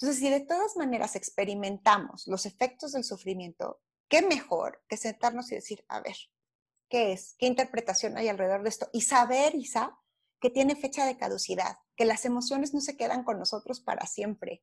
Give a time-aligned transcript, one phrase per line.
[0.00, 5.56] Entonces, si de todas maneras experimentamos los efectos del sufrimiento, ¿qué mejor que sentarnos y
[5.56, 6.16] decir, a ver,
[6.88, 7.34] ¿qué es?
[7.38, 8.88] ¿Qué interpretación hay alrededor de esto?
[8.94, 9.98] Y saber, Isa,
[10.40, 14.62] que tiene fecha de caducidad, que las emociones no se quedan con nosotros para siempre.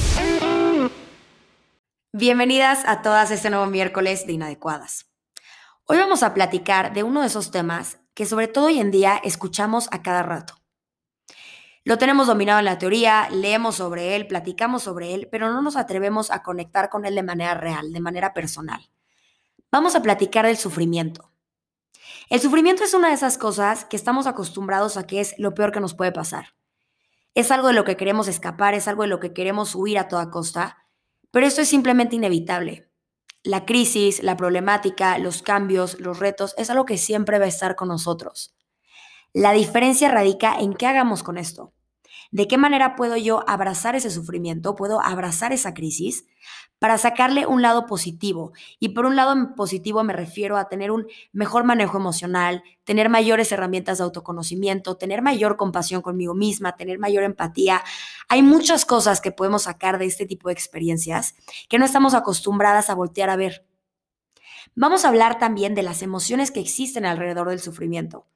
[2.13, 5.09] Bienvenidas a todas este nuevo miércoles de Inadecuadas.
[5.85, 9.21] Hoy vamos a platicar de uno de esos temas que sobre todo hoy en día
[9.23, 10.55] escuchamos a cada rato.
[11.85, 15.77] Lo tenemos dominado en la teoría, leemos sobre él, platicamos sobre él, pero no nos
[15.77, 18.91] atrevemos a conectar con él de manera real, de manera personal.
[19.71, 21.31] Vamos a platicar del sufrimiento.
[22.29, 25.71] El sufrimiento es una de esas cosas que estamos acostumbrados a que es lo peor
[25.71, 26.55] que nos puede pasar.
[27.35, 30.09] Es algo de lo que queremos escapar, es algo de lo que queremos huir a
[30.09, 30.80] toda costa,
[31.31, 32.89] pero esto es simplemente inevitable.
[33.43, 37.75] La crisis, la problemática, los cambios, los retos, es algo que siempre va a estar
[37.75, 38.55] con nosotros.
[39.33, 41.73] La diferencia radica en qué hagamos con esto.
[42.31, 44.73] ¿De qué manera puedo yo abrazar ese sufrimiento?
[44.75, 46.25] ¿Puedo abrazar esa crisis
[46.79, 48.53] para sacarle un lado positivo?
[48.79, 53.51] Y por un lado positivo me refiero a tener un mejor manejo emocional, tener mayores
[53.51, 57.83] herramientas de autoconocimiento, tener mayor compasión conmigo misma, tener mayor empatía.
[58.29, 61.35] Hay muchas cosas que podemos sacar de este tipo de experiencias
[61.67, 63.65] que no estamos acostumbradas a voltear a ver.
[64.73, 68.30] Vamos a hablar también de las emociones que existen alrededor del sufrimiento.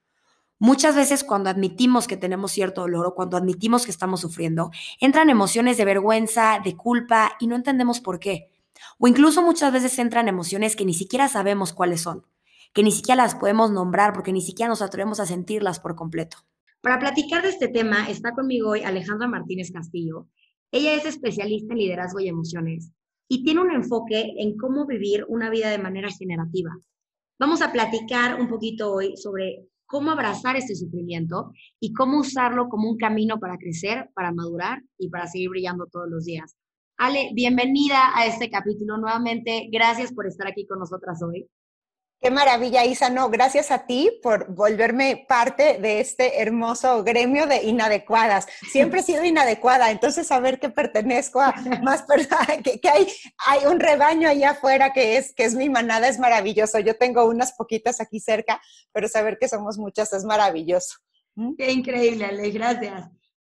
[0.60, 5.30] Muchas veces cuando admitimos que tenemos cierto dolor o cuando admitimos que estamos sufriendo, entran
[5.30, 8.50] emociones de vergüenza, de culpa y no entendemos por qué.
[8.98, 12.26] O incluso muchas veces entran emociones que ni siquiera sabemos cuáles son,
[12.74, 16.38] que ni siquiera las podemos nombrar porque ni siquiera nos atrevemos a sentirlas por completo.
[16.82, 20.28] Para platicar de este tema está conmigo hoy Alejandra Martínez Castillo.
[20.72, 22.92] Ella es especialista en liderazgo y emociones
[23.28, 26.72] y tiene un enfoque en cómo vivir una vida de manera generativa.
[27.40, 32.90] Vamos a platicar un poquito hoy sobre cómo abrazar este sufrimiento y cómo usarlo como
[32.90, 36.56] un camino para crecer, para madurar y para seguir brillando todos los días.
[36.98, 39.68] Ale, bienvenida a este capítulo nuevamente.
[39.72, 41.48] Gracias por estar aquí con nosotras hoy.
[42.26, 43.12] Qué maravilla, Isa.
[43.12, 48.48] No, gracias a ti por volverme parte de este hermoso gremio de inadecuadas.
[48.72, 51.54] Siempre he sido inadecuada, entonces saber que pertenezco a
[51.84, 53.06] más personas, que, hay,
[53.46, 56.80] hay un rebaño allá afuera que es, que es mi manada es maravilloso.
[56.80, 58.60] Yo tengo unas poquitas aquí cerca,
[58.92, 60.96] pero saber que somos muchas es maravilloso.
[61.36, 61.54] ¿Mm?
[61.56, 63.08] Qué increíble, Ale, gracias.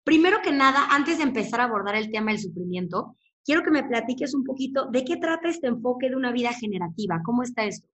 [0.05, 3.83] Primero que nada, antes de empezar a abordar el tema del sufrimiento, quiero que me
[3.83, 7.19] platiques un poquito de qué trata este enfoque de una vida generativa.
[7.25, 7.91] ¿Cómo está esto?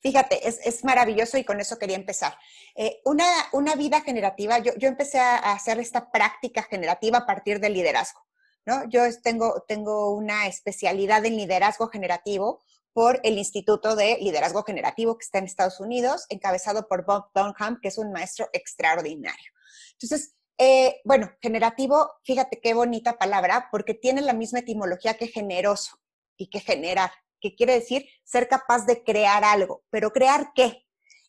[0.00, 2.38] Fíjate, es, maravilloso y con eso quería empezar.
[2.74, 7.58] Eh, una, una, vida generativa, yo, yo, empecé a hacer esta práctica generativa a partir
[7.60, 8.20] del liderazgo.
[8.66, 8.88] ¿no?
[8.88, 15.24] Yo tengo, tengo una especialidad en liderazgo generativo por el Instituto de Liderazgo Generativo que
[15.24, 19.52] está en Estados Unidos, encabezado por Bob Dunham, que es un maestro extraordinario.
[19.92, 25.98] Entonces, eh, bueno, generativo, fíjate qué bonita palabra, porque tiene la misma etimología que generoso
[26.36, 27.10] y que generar
[27.40, 30.86] que quiere decir ser capaz de crear algo, pero crear qué?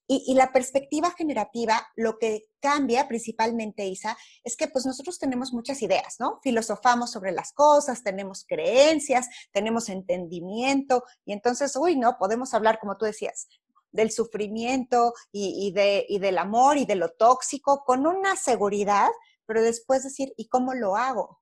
[0.09, 5.81] Y, la perspectiva generativa, lo que cambia principalmente, Isa, es que pues nosotros tenemos muchas
[5.81, 6.39] ideas, ¿no?
[6.41, 12.95] Filosofamos sobre las cosas, tenemos creencias, tenemos entendimiento, y entonces, uy, no, podemos hablar, como
[12.95, 13.49] tú decías,
[13.91, 19.09] del sufrimiento y, de, y del amor y de lo tóxico con una seguridad,
[19.45, 21.41] pero después decir, ¿y cómo lo hago?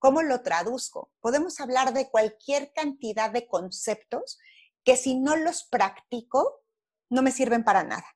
[0.00, 1.12] ¿Cómo lo traduzco?
[1.20, 4.38] Podemos hablar de cualquier cantidad de conceptos
[4.82, 6.62] que si no los practico,
[7.10, 8.06] no me sirven para nada.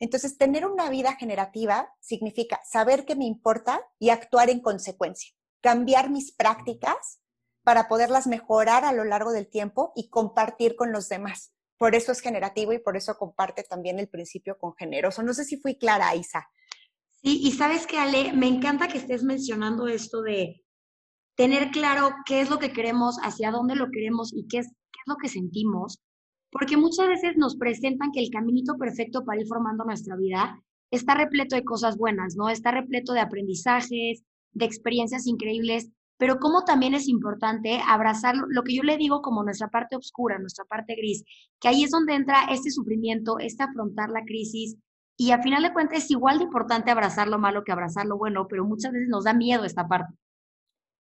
[0.00, 6.10] Entonces, tener una vida generativa significa saber qué me importa y actuar en consecuencia, cambiar
[6.10, 7.20] mis prácticas
[7.62, 11.52] para poderlas mejorar a lo largo del tiempo y compartir con los demás.
[11.76, 15.22] Por eso es generativo y por eso comparte también el principio con generoso.
[15.22, 16.50] No sé si fui clara, Isa.
[17.22, 20.64] Sí, y sabes que, Ale, me encanta que estés mencionando esto de
[21.38, 24.98] tener claro qué es lo que queremos, hacia dónde lo queremos y qué es, qué
[25.06, 26.00] lo que sentimos,
[26.50, 31.14] porque muchas veces nos presentan que el caminito perfecto para ir formando nuestra vida está
[31.14, 32.48] repleto de cosas buenas, ¿no?
[32.48, 38.74] Está repleto de aprendizajes, de experiencias increíbles, pero como también es importante abrazar lo que
[38.74, 41.22] yo le digo como nuestra parte oscura, nuestra parte gris,
[41.60, 44.76] que ahí es donde entra este sufrimiento, este afrontar la crisis,
[45.16, 48.18] y a final de cuentas es igual de importante abrazar lo malo que abrazar lo
[48.18, 50.12] bueno, pero muchas veces nos da miedo esta parte.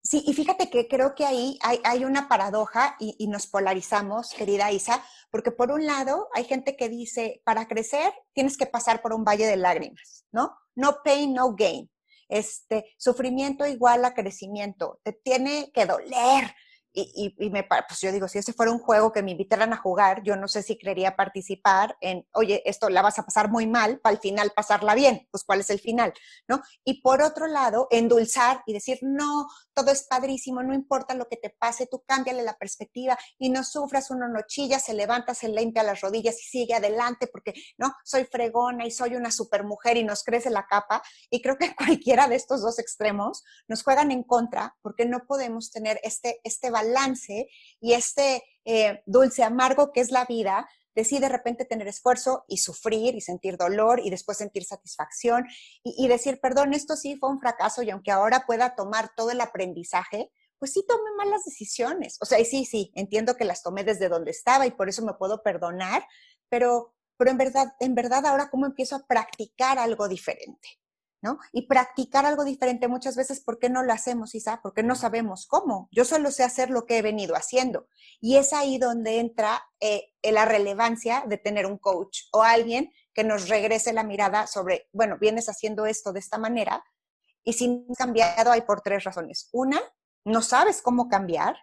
[0.05, 4.69] Sí, y fíjate que creo que ahí hay, una paradoja y, y, nos polarizamos, querida
[4.69, 5.01] Isa,
[5.31, 9.23] porque por un lado hay gente que dice, para crecer tienes que pasar por un
[9.23, 10.57] valle de lágrimas, ¿no?
[10.75, 11.89] No pain, no gain.
[12.27, 14.99] Este, sufrimiento igual a crecimiento.
[15.03, 16.53] Te tiene que doler,
[16.93, 19.77] y, y, me, pues yo digo, si ese fuera un juego que me invitaran a
[19.77, 23.65] jugar, yo no sé si quería participar en, oye, esto la vas a pasar muy
[23.65, 26.13] mal, para al final pasarla bien, pues cuál es el final,
[26.47, 26.61] ¿no?
[26.83, 31.37] Y por otro lado, endulzar y decir, no, todo es padrísimo, no importa lo que
[31.37, 35.49] te pase, tú cámbiale la perspectiva y no sufras, uno no chilla, se levanta, se
[35.49, 37.91] limpia las rodillas y sigue adelante porque, ¿no?
[38.03, 41.01] Soy fregona y soy una supermujer y nos crece la capa.
[41.31, 45.71] Y creo que cualquiera de estos dos extremos nos juegan en contra porque no podemos
[45.71, 47.47] tener este, este valor balance
[47.79, 52.57] y este eh, dulce amargo que es la vida, decide de repente tener esfuerzo y
[52.57, 55.45] sufrir y sentir dolor y después sentir satisfacción
[55.83, 59.41] y, decir, perdón, esto sí fue un fracaso y aunque ahora pueda tomar todo el
[59.41, 62.17] aprendizaje, pues sí tomé malas decisiones.
[62.21, 65.13] O sea, sí, sí, entiendo que las tomé desde donde estaba y por eso me
[65.13, 66.05] puedo perdonar,
[66.47, 70.82] pero, pero en verdad, en verdad ahora cómo empiezo a practicar algo diferente.
[71.51, 74.59] Y practicar algo diferente muchas veces, ¿por qué no lo hacemos, Isa?
[74.61, 75.89] Porque no sabemos cómo.
[75.91, 77.87] Yo solo sé hacer lo que he venido haciendo.
[78.19, 83.23] Y es ahí donde entra eh, la relevancia de tener un coach o alguien que
[83.23, 86.83] nos regrese la mirada sobre, bueno, vienes haciendo esto de esta manera
[87.43, 89.49] y si has cambiado hay por tres razones.
[89.51, 89.79] Una,
[90.25, 91.57] no sabes cómo cambiar.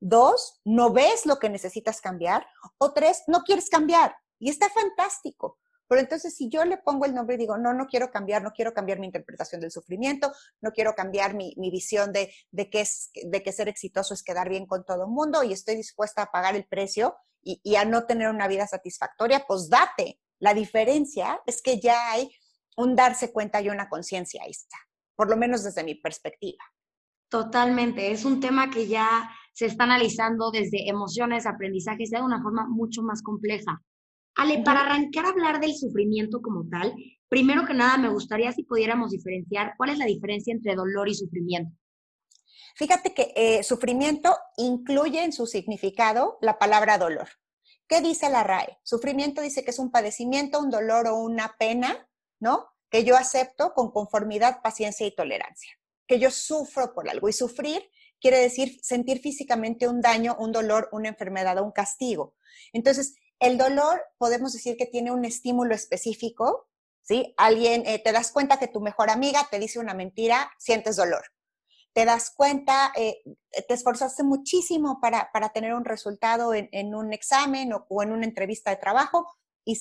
[0.00, 2.46] Dos, no ves lo que necesitas cambiar.
[2.78, 4.16] O tres, no quieres cambiar.
[4.38, 5.58] Y está fantástico.
[5.88, 8.52] Pero entonces, si yo le pongo el nombre y digo, no, no quiero cambiar, no
[8.52, 12.32] quiero cambiar mi interpretación del sufrimiento, no quiero cambiar mi, visión de,
[12.70, 15.76] que es, de que ser exitoso es quedar bien con todo el mundo y estoy
[15.76, 20.20] dispuesta a pagar el precio y, a no tener una vida satisfactoria, pues date.
[20.38, 22.30] La diferencia es que ya hay
[22.76, 24.78] un darse cuenta y una conciencia ahí está,
[25.14, 26.64] por lo menos desde mi perspectiva.
[27.28, 32.66] Totalmente, es un tema que ya se está analizando desde emociones, aprendizajes, de una forma
[32.68, 33.82] mucho más compleja.
[34.36, 36.94] Ale, para arrancar a hablar del sufrimiento como tal,
[37.28, 41.14] primero que nada me gustaría si pudiéramos diferenciar cuál es la diferencia entre dolor y
[41.14, 41.76] sufrimiento.
[42.76, 47.28] Fíjate que eh, sufrimiento incluye en su significado la palabra dolor.
[47.86, 48.78] ¿Qué dice la RAE?
[48.82, 52.08] Sufrimiento dice que es un padecimiento, un dolor o una pena,
[52.40, 52.66] ¿no?
[52.90, 55.70] Que yo acepto con conformidad, paciencia y tolerancia.
[56.06, 57.28] Que yo sufro por algo.
[57.28, 57.82] Y sufrir
[58.20, 62.34] quiere decir sentir físicamente un daño, un dolor, una enfermedad o un castigo.
[62.72, 66.68] Entonces, el dolor podemos decir que tiene un estímulo específico,
[67.02, 67.34] ¿sí?
[67.36, 71.24] Alguien, eh, te das cuenta que tu mejor amiga te dice una mentira, sientes dolor.
[71.92, 73.22] Te das cuenta, eh,
[73.68, 78.76] te esforzaste muchísimo para, tener un resultado en, un examen o, en una entrevista de
[78.76, 79.26] trabajo
[79.64, 79.78] y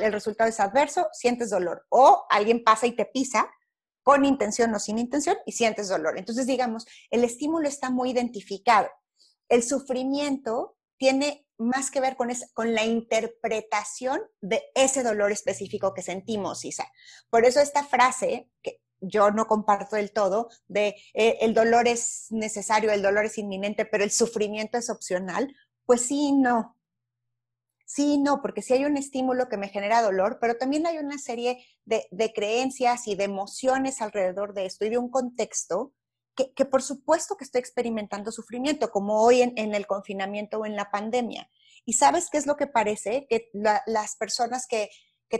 [0.00, 1.86] el resultado es adverso, sientes dolor.
[1.90, 3.48] O alguien pasa y te pisa
[4.02, 6.18] con intención o sin intención y sientes dolor.
[6.18, 8.88] Entonces, digamos, el estímulo está muy identificado.
[9.48, 16.02] El sufrimiento tiene más que ver con, con la interpretación de ese dolor específico que
[16.02, 16.86] sentimos, Isa.
[17.30, 22.26] Por eso esta frase, que yo no comparto del todo, de eh, el dolor es
[22.30, 25.54] necesario, el dolor es inminente, pero el sufrimiento es opcional,
[25.84, 26.76] pues sí, no.
[27.86, 31.18] Sí, no, porque sí hay un estímulo que me genera dolor, pero también hay una
[31.18, 35.92] serie de, de creencias y de emociones alrededor de esto y de un contexto
[36.34, 40.90] que, por supuesto que estoy experimentando sufrimiento, como hoy en, el confinamiento o en la
[40.90, 41.48] pandemia.
[41.84, 43.26] ¿Y sabes qué es lo que parece?
[43.28, 44.90] Que las personas que,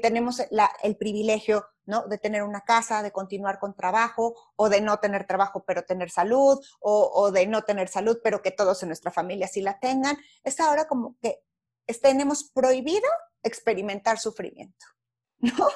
[0.03, 0.43] tenemos
[0.83, 2.09] el privilegio ¿no?
[2.09, 6.11] de tener una casa, de continuar con trabajo, o de no tener trabajo pero tener
[6.11, 10.17] salud, o, de no tener salud pero que todos en nuestra familia sí la tengan,
[10.43, 11.45] es ahora como que
[12.03, 13.09] tenemos prohibido
[13.45, 14.85] experimentar sufrimiento,
[15.39, 15.69] ¿no?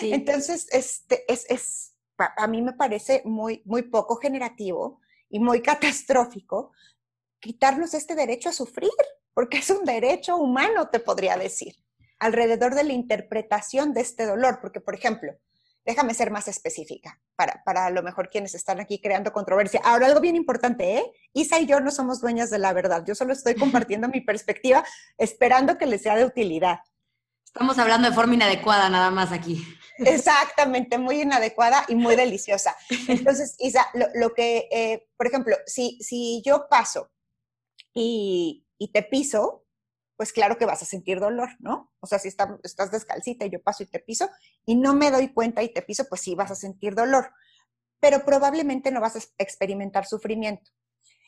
[0.00, 1.89] Entonces, este, es, es
[2.36, 6.72] a mí me parece muy, muy poco generativo y muy catastrófico
[7.40, 8.90] quitarnos este derecho a sufrir,
[9.32, 11.74] porque es un derecho humano, te podría decir,
[12.18, 15.32] alrededor de la interpretación de este dolor, porque, por ejemplo,
[15.84, 19.80] déjame ser más específica, para, para a lo mejor quienes están aquí creando controversia.
[19.82, 21.12] Ahora, algo bien importante, ¿eh?
[21.32, 24.84] Isa y yo no somos dueñas de la verdad, yo solo estoy compartiendo mi perspectiva,
[25.16, 26.80] esperando que les sea de utilidad.
[27.44, 29.66] Estamos hablando de forma inadecuada nada más aquí.
[30.06, 32.76] Exactamente, muy inadecuada y muy deliciosa.
[33.08, 37.10] Entonces, Isa, lo, que, eh, por ejemplo, si, si yo paso
[37.94, 39.64] y, te piso,
[40.16, 41.92] pues claro que vas a sentir dolor, ¿no?
[42.00, 44.28] O sea, si estás descalcita y yo paso y te piso
[44.66, 47.32] y no me doy cuenta y te piso, pues sí vas a sentir dolor,
[48.00, 50.70] pero probablemente no vas a experimentar sufrimiento.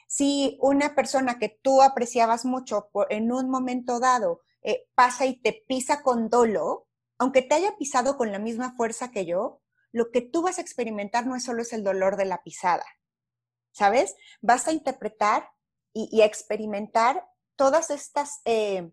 [0.08, 5.64] Si una persona que tú apreciabas mucho en un momento dado eh, pasa y te
[5.66, 6.86] pisa con dolo,
[7.22, 9.62] aunque te haya pisado con la misma fuerza que yo,
[9.92, 12.84] lo que tú vas a experimentar no es solo es el dolor de la pisada,
[13.70, 14.16] ¿sabes?
[14.40, 15.48] Vas a interpretar
[15.92, 17.24] y, experimentar
[17.54, 18.90] todas estas eh,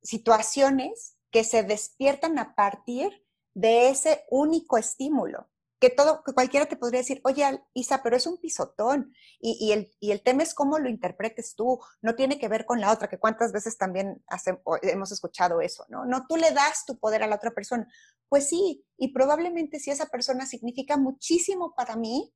[0.00, 5.49] situaciones que se despiertan a partir de ese único estímulo.
[5.80, 9.14] Que todo, que cualquiera te podría decir, oye, Isa, pero es un pisotón.
[9.40, 11.80] Y, el, y el tema es cómo lo interpretes tú.
[12.02, 14.22] No tiene que ver con la otra, que cuántas veces también
[14.82, 16.04] hemos escuchado eso, ¿no?
[16.04, 17.88] No, tú le das tu poder a la otra persona.
[18.28, 22.32] Pues sí, y probablemente si esa persona significa muchísimo para mí,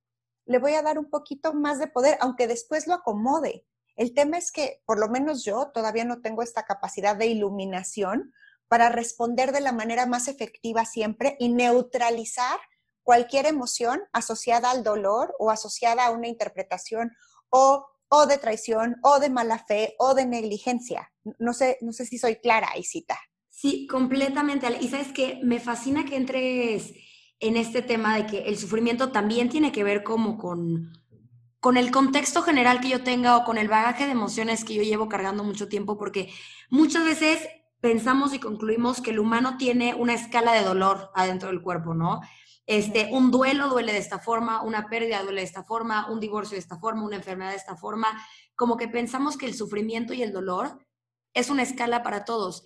[0.47, 3.67] le voy a dar un poquito más de poder, aunque después lo acomode.
[3.97, 8.33] El tema es que, por lo menos yo, todavía no tengo esta capacidad de iluminación
[8.69, 12.59] para responder de la manera más efectiva siempre y neutralizar
[13.05, 17.13] cualquier emoción asociada al dolor o asociada a una interpretación
[17.51, 21.13] o, o de traición o de mala fe o de negligencia.
[21.39, 23.19] No sé, no sé si soy clara, Isita.
[23.51, 24.67] Sí, completamente.
[24.81, 26.95] Y sabes que me fascina que entres
[27.39, 30.93] en este tema de que el sufrimiento también tiene que ver como con,
[31.61, 34.83] con el contexto general que yo tenga o con el bagaje de emociones que yo
[34.83, 36.33] llevo cargando mucho tiempo, porque
[36.71, 37.47] muchas veces
[37.81, 42.23] pensamos y concluimos que el humano tiene una escala de dolor adentro del cuerpo, ¿no?
[42.67, 46.55] Este, un duelo duele de esta forma, una pérdida duele de esta forma, un divorcio
[46.55, 48.09] de esta forma, una enfermedad de esta forma,
[48.55, 50.79] como que pensamos que el sufrimiento y el dolor
[51.35, 52.65] es una escala para todos.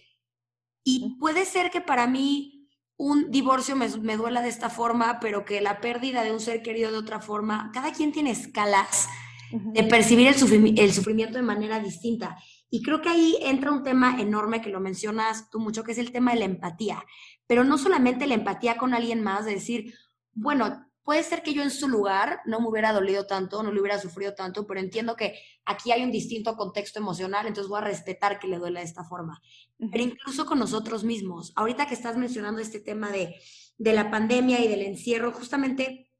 [0.84, 2.58] Y puede ser que para mí
[2.96, 6.90] un divorcio me, duela de esta forma, pero que la pérdida de un ser querido
[6.92, 9.08] de otra forma, cada quien tiene escalas
[9.50, 12.36] de percibir el, el sufrimiento de manera distinta.
[12.70, 15.98] Y creo que ahí entra un tema enorme que lo mencionas tú mucho, que es
[15.98, 17.04] el tema de la empatía.
[17.46, 19.94] Pero no solamente la empatía con alguien más, de decir,
[20.34, 23.80] bueno, Puede ser que yo en su lugar no me hubiera dolido tanto, no le
[23.80, 27.84] hubiera sufrido tanto, pero entiendo que aquí hay un distinto contexto emocional, entonces voy a
[27.84, 29.40] respetar que le duele de esta forma.
[29.78, 33.36] Pero incluso con nosotros mismos, ahorita que estás mencionando este tema de,
[33.78, 36.10] de la pandemia y del encierro, justamente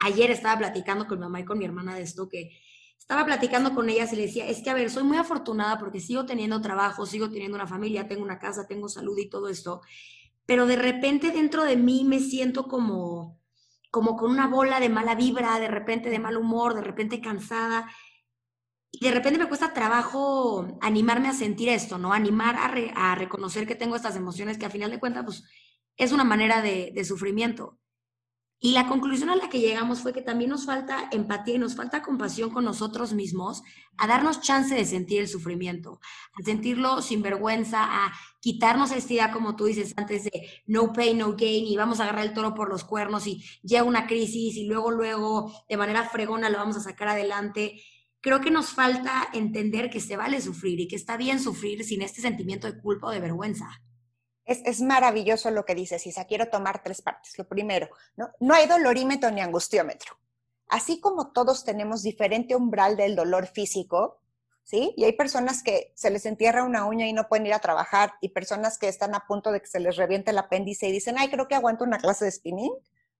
[0.00, 2.50] ayer estaba platicando con mi mamá y con mi hermana de esto, que
[3.12, 6.00] estaba platicando con ellas y le decía, es que a ver, soy muy afortunada porque
[6.00, 9.82] sigo teniendo trabajo, sigo teniendo una familia, tengo una casa, tengo salud y todo esto,
[10.46, 13.38] pero de repente dentro de mí me siento como
[13.90, 17.90] como con una bola de mala vibra, de repente de mal humor, de repente cansada.
[18.90, 22.14] Y de repente me cuesta trabajo animarme a sentir esto, ¿no?
[22.14, 25.44] Animar a, reconocer que tengo estas emociones que a final de cuentas, pues,
[25.98, 27.78] es una manera de, de sufrimiento.
[28.64, 31.74] Y la conclusión a la que llegamos fue que también nos falta empatía y nos
[31.74, 33.64] falta compasión con nosotros mismos,
[33.98, 35.98] a darnos chance de sentir el sufrimiento,
[36.38, 41.18] a sentirlo sin vergüenza, a quitarnos esta idea, como tú dices antes, de no pain,
[41.18, 44.56] no gain, y vamos a agarrar el toro por los cuernos y llega una crisis
[44.56, 47.82] y luego, luego, de manera fregona lo vamos a sacar adelante.
[48.20, 52.00] Creo que nos falta entender que se vale sufrir y que está bien sufrir sin
[52.00, 53.82] este sentimiento de culpa o de vergüenza.
[54.44, 56.24] Es, maravilloso lo que dices, Isa.
[56.24, 57.38] Quiero tomar tres partes.
[57.38, 58.30] Lo primero, ¿no?
[58.40, 60.16] no hay dolorímetro ni angustiómetro.
[60.68, 64.20] Así como todos tenemos diferente umbral del dolor físico,
[64.64, 64.94] ¿sí?
[64.96, 68.14] Y hay personas que se les entierra una uña y no pueden ir a trabajar,
[68.20, 71.16] y personas que están a punto de que se les reviente el apéndice y dicen,
[71.18, 72.72] ay, creo que aguanto una clase de spinning,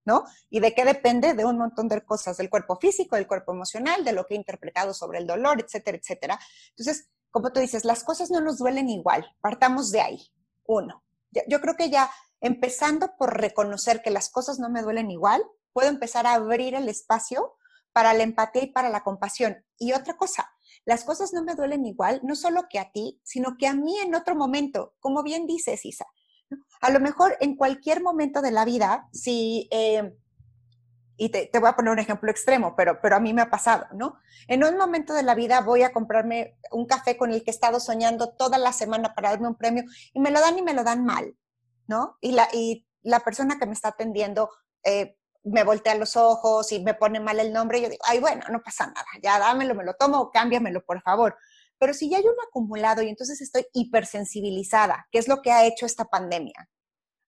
[0.05, 0.25] ¿no?
[0.51, 1.35] ¿Y de qué depende?
[1.35, 4.39] De un montón de cosas, del cuerpo físico, del cuerpo emocional, de lo que he
[4.39, 6.41] interpretado sobre el dolor, etcétera, etcétera.
[6.71, 9.27] Entonces, como tú dices, las cosas no nos duelen igual.
[9.41, 10.33] Partamos de ahí.
[10.65, 11.03] Uno
[11.47, 12.11] yo creo que ya
[12.41, 16.89] empezando por reconocer que las cosas no me duelen igual, puedo empezar a abrir el
[16.89, 17.55] espacio
[17.93, 19.65] para la empatía y para la compasión.
[19.79, 20.51] Y otra cosa,
[20.85, 23.99] las cosas no me duelen igual, no solo que a ti, sino que a mí
[23.99, 26.07] en otro momento, como bien dices, Isa.
[26.81, 30.15] A lo mejor en cualquier momento de la vida, si, eh,
[31.17, 33.87] y te, voy a poner un ejemplo extremo, pero, pero a mí me ha pasado,
[33.93, 34.19] ¿no?
[34.49, 37.55] En un momento de la vida voy a comprarme un café con el que he
[37.55, 40.75] estado soñando toda la semana para darme un premio y me lo dan y me
[40.75, 41.37] lo dan mal,
[41.87, 42.17] ¿no?
[42.21, 44.51] Y la, y la persona que me está atendiendo
[44.85, 48.21] eh, me voltea los ojos y me pone mal el nombre y yo digo, ay,
[48.21, 51.37] bueno, no pasa nada, ya dámelo, me lo tomo cámbiamelo, por favor.
[51.79, 55.67] Pero si ya hay un acumulado y entonces estoy hipersensibilizada, que es lo que ha
[55.67, 56.69] hecho esta pandemia,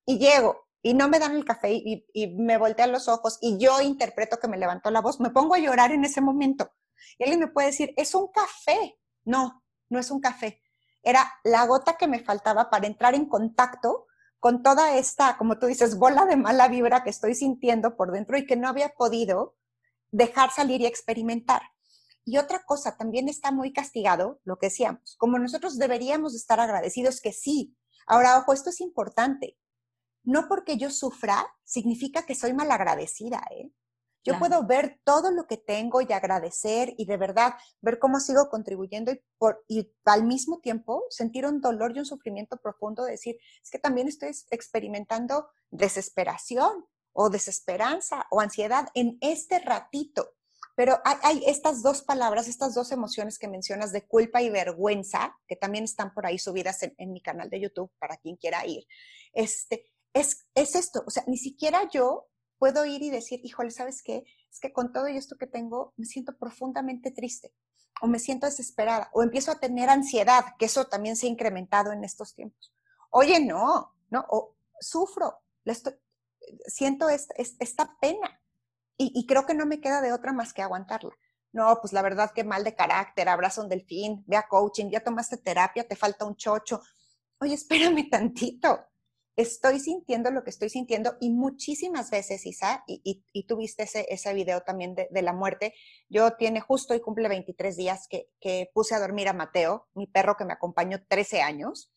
[0.06, 3.80] y llego y no me dan el café y, me voltean los ojos y yo
[3.80, 6.70] interpreto que me levantó la voz, me pongo a llorar en ese momento.
[7.18, 8.98] Y alguien me puede decir, es un café.
[9.24, 10.60] No, no es un café.
[11.02, 15.66] Era la gota que me faltaba para entrar en contacto con toda esta, como tú
[15.66, 19.56] dices, bola de mala vibra que estoy sintiendo por dentro y que no había podido
[20.10, 21.62] dejar salir y experimentar.
[22.26, 27.22] Y otra cosa, también está muy castigado lo que decíamos, como nosotros deberíamos estar agradecidos
[27.22, 27.74] que sí.
[28.06, 29.56] Ahora, ojo, esto es importante
[30.24, 33.70] no porque yo sufra significa que soy malagradecida, ¿eh?
[34.26, 38.48] Yo puedo ver todo lo que tengo y agradecer y de verdad ver cómo sigo
[38.48, 43.12] contribuyendo y, por, y al mismo tiempo sentir un dolor y un sufrimiento profundo, de
[43.12, 50.30] decir, es que también estoy experimentando desesperación o desesperanza o ansiedad en este ratito.
[50.76, 55.54] Pero hay, estas dos palabras, estas dos emociones que mencionas de culpa y vergüenza, que
[55.54, 58.84] también están por ahí subidas en, mi canal de YouTube para quien quiera ir.
[59.32, 62.28] Este, es, es esto, o sea, ni siquiera yo
[62.58, 64.24] puedo ir y decir, híjole, ¿sabes qué?
[64.50, 67.52] Es que con todo esto que tengo me siento profundamente triste
[68.00, 71.92] o me siento desesperada o empiezo a tener ansiedad, que eso también se ha incrementado
[71.92, 72.72] en estos tiempos.
[73.10, 75.42] Oye, no, no, o sufro,
[76.66, 78.40] siento esta, pena
[78.96, 81.12] y, creo que no me queda de otra más que aguantarla.
[81.52, 85.04] No, pues la verdad que mal de carácter, abraza un delfín, ve a coaching, ya
[85.04, 86.80] tomaste terapia, te falta un chocho.
[87.40, 88.86] Oye, espérame tantito.
[89.36, 94.06] Estoy sintiendo lo que estoy sintiendo y muchísimas veces, Isa, y, y, tú viste ese,
[94.08, 95.74] ese video también de, la muerte,
[96.08, 100.06] yo tiene justo y cumple 23 días que, que puse a dormir a Mateo, mi
[100.06, 101.92] perro que me acompañó 13 años,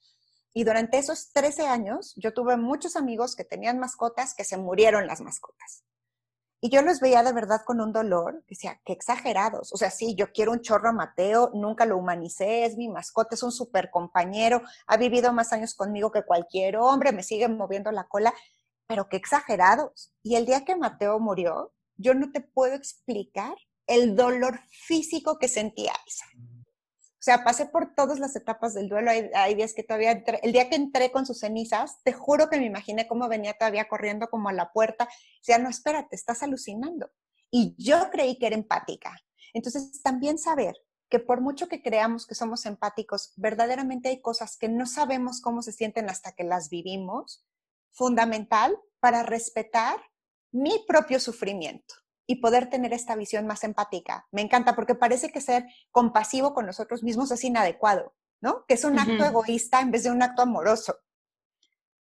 [0.51, 5.05] y durante esos 13 años yo tuve muchos amigos que tenían mascotas que se murieron
[5.05, 5.83] las mascotas.
[6.59, 9.71] Y yo los veía de verdad con un dolor, que decía, qué exagerados.
[9.73, 13.35] O sea, sí, yo quiero un chorro a Mateo, nunca lo humanicé, es mi mascota,
[13.35, 17.91] es un super compañero, ha vivido más años conmigo que cualquier hombre, me sigue moviendo
[17.91, 18.33] la cola,
[18.87, 20.11] pero qué exagerados.
[20.23, 25.47] Y el día que Mateo murió, yo no te puedo explicar el dolor físico que
[25.47, 26.25] sentía Isa.
[27.27, 29.11] Sea, pasé por todas las etapas del duelo.
[29.11, 32.65] Hay, días que todavía, el día que entré con sus cenizas, te juro que me
[32.65, 35.09] imaginé cómo venía todavía corriendo como a la puerta.
[35.41, 37.11] Decía, no, espérate, estás alucinando.
[37.51, 39.11] Y yo creí que era empática.
[39.53, 40.77] Entonces, también saber
[41.09, 45.61] que por mucho que creamos que somos empáticos, verdaderamente hay cosas que no sabemos cómo
[45.61, 47.45] se sienten hasta que las vivimos,
[47.91, 49.99] fundamental para respetar
[50.53, 51.93] mi propio sufrimiento
[52.27, 54.27] y poder tener esta visión más empática.
[54.31, 58.65] Me encanta porque parece que ser compasivo con nosotros mismos es inadecuado, ¿no?
[58.67, 60.97] Que es un acto egoísta en vez de un acto amoroso.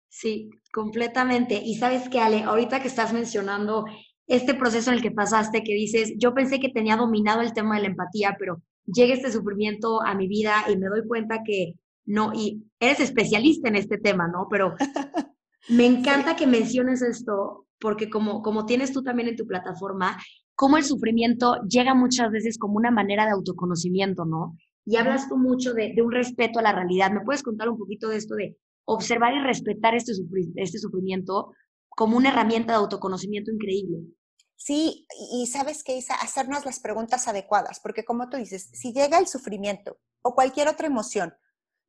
[0.09, 1.55] Sí, completamente.
[1.55, 3.85] Y sabes qué, Ale, ahorita que estás mencionando
[4.27, 7.75] este proceso en el que pasaste, que dices, yo pensé que tenía dominado el tema
[7.75, 11.75] de la empatía, pero llega este sufrimiento a mi vida y me doy cuenta que
[12.05, 14.47] no, y eres especialista en este tema, ¿no?
[14.49, 14.75] Pero
[15.69, 20.17] me encanta que menciones esto porque como, como tienes tú también en tu plataforma,
[20.55, 24.57] cómo el sufrimiento llega muchas veces como una manera de autoconocimiento, ¿no?
[24.85, 27.11] Y hablas tú mucho de, un respeto a la realidad.
[27.11, 30.13] ¿Me puedes contar un poquito de esto de observar y respetar este,
[30.55, 31.53] este sufrimiento
[31.89, 33.99] como una herramienta de autoconocimiento increíble?
[34.55, 39.19] Sí, y sabes qué, Isa, hacernos las preguntas adecuadas, porque como tú dices, si llega
[39.19, 41.33] el sufrimiento o cualquier otra emoción,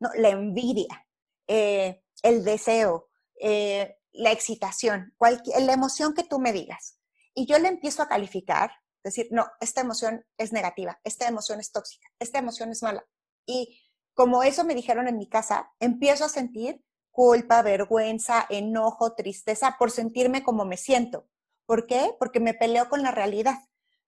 [0.01, 0.11] ¿no?
[0.18, 1.07] la envidia,
[1.46, 3.09] eh, el deseo,
[3.40, 6.98] eh, la excitación, cualquier, la emoción que tú me digas,
[7.35, 8.72] y yo le empiezo a calificar,
[9.04, 13.07] decir, no, esta emoción es negativa, esta emoción es tóxica, esta emoción es mala.
[13.46, 13.81] Y
[14.14, 19.92] como eso me dijeron en mi casa, empiezo a sentir culpa, vergüenza, enojo, tristeza por
[19.92, 21.28] sentirme como me siento.
[21.64, 22.14] ¿Por qué?
[22.18, 23.59] Porque me peleo con la realidad.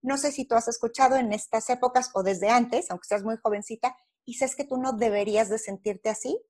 [0.02, 3.36] No sé si tú has escuchado en estas épocas o desde antes, aunque seas muy
[3.36, 6.40] jovencita, y sabes que tú no deberías de sentirte así.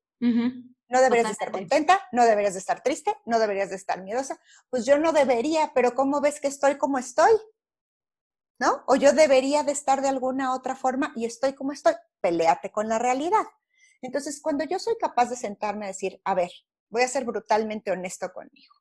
[0.91, 4.41] No deberías de estar contenta, no deberías de estar triste, no deberías de estar miedosa.
[4.71, 7.31] Pues yo no debería, pero ¿cómo ves que estoy como estoy?
[8.59, 8.83] ¿No?
[8.89, 11.95] O yo debería de estar de alguna otra forma y estoy como estoy.
[12.21, 13.47] Peléate con la realidad.
[14.03, 16.51] Entonces, cuando yo soy capaz de sentarme a decir, a ver,
[16.89, 18.75] voy a ser brutalmente honesto conmigo.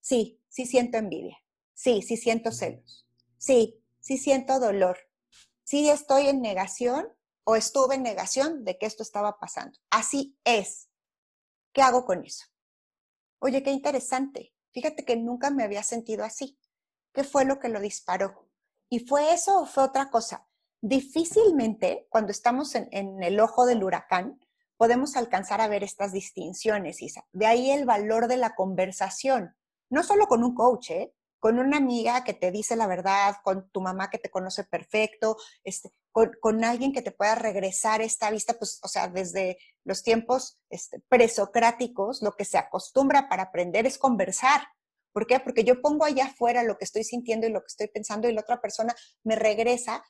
[0.00, 1.38] Sí, sí siento envidia.
[1.74, 3.06] Sí, sí siento celos.
[3.36, 4.98] Sí, sí siento dolor.
[5.62, 7.06] Sí estoy en negación
[7.44, 9.78] o estuve en negación de que esto estaba pasando.
[9.90, 10.87] Así es.
[11.78, 12.44] ¿Qué hago con eso?
[13.38, 14.52] Oye, qué interesante.
[14.72, 16.58] Fíjate que nunca me había sentido así.
[17.14, 18.50] ¿Qué fue lo que lo disparó?
[18.88, 20.48] ¿Y fue eso o fue otra cosa?
[20.80, 24.40] Difícilmente, cuando estamos en, el ojo del huracán,
[24.76, 27.28] podemos alcanzar a ver estas distinciones, Isa.
[27.30, 29.54] De ahí el valor de la conversación.
[29.88, 31.14] No solo con un coach, ¿eh?
[31.38, 35.36] Con una amiga que te dice la verdad, con tu mamá que te conoce perfecto,
[35.64, 40.60] este, con, alguien que te pueda regresar esta vista, pues, o sea, desde los tiempos
[40.68, 44.62] este, presocráticos, lo que se acostumbra para aprender es conversar.
[45.12, 45.40] ¿Por qué?
[45.40, 48.32] Porque yo pongo allá afuera lo que estoy sintiendo y lo que estoy pensando y
[48.32, 50.04] la otra persona me regresa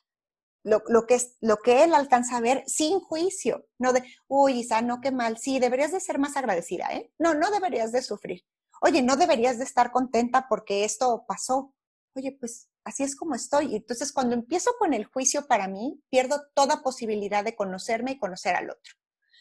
[0.63, 4.81] lo, que es, lo que él alcanza a ver sin juicio, no de, uy, Isa,
[4.81, 7.11] no, qué mal, sí, deberías de ser más agradecida, ¿eh?
[7.17, 8.43] No, no deberías de sufrir
[8.81, 11.73] oye, no deberías de estar contenta porque esto pasó.
[12.15, 13.75] Oye, pues así es como estoy.
[13.75, 18.55] Entonces, cuando empiezo con el juicio para mí, pierdo toda posibilidad de conocerme y conocer
[18.55, 18.93] al otro.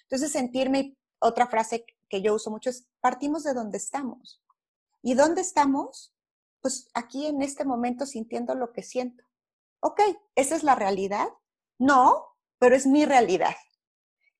[0.02, 4.42] Entonces, sentirme, otra frase que yo uso mucho es, partimos de donde estamos.
[5.02, 6.14] ¿Y dónde estamos?
[6.60, 9.24] Pues aquí en este momento sintiendo lo que siento.
[9.80, 10.00] Ok,
[10.34, 11.28] ¿esa es la realidad?
[11.78, 12.26] No,
[12.58, 13.54] pero es mi realidad.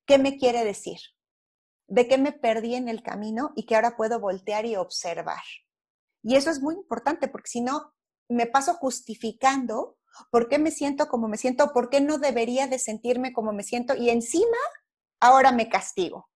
[0.05, 0.99] ¿Qué me quiere decir?
[1.89, 5.43] De qué me perdí en el camino y que ahora puedo voltear y observar.
[6.23, 7.93] Y eso es muy importante porque si no,
[8.27, 9.99] me paso justificando
[10.31, 11.71] ¿Por qué me siento como me siento?
[11.71, 13.95] ¿Por qué no debería de sentirme como me siento?
[13.95, 14.57] Y encima,
[15.19, 16.29] ahora me castigo.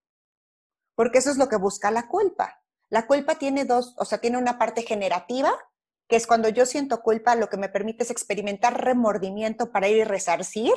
[0.95, 2.61] Porque eso es lo que busca la culpa.
[2.89, 5.51] La culpa tiene dos, o sea, tiene una parte generativa,
[6.07, 9.97] que es cuando yo siento culpa, lo que me permite es experimentar remordimiento para ir
[9.97, 10.73] y resarcir,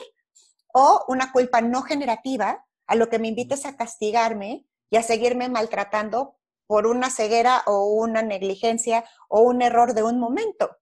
[0.72, 5.48] o una culpa no generativa, a lo que me invites a castigarme y a seguirme
[5.48, 10.76] maltratando por una ceguera o una negligencia o un error de un momento,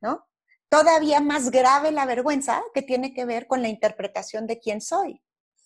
[0.00, 0.26] ¿no?
[0.68, 5.22] Todavía más grave la vergüenza que tiene que ver con la interpretación de quién soy.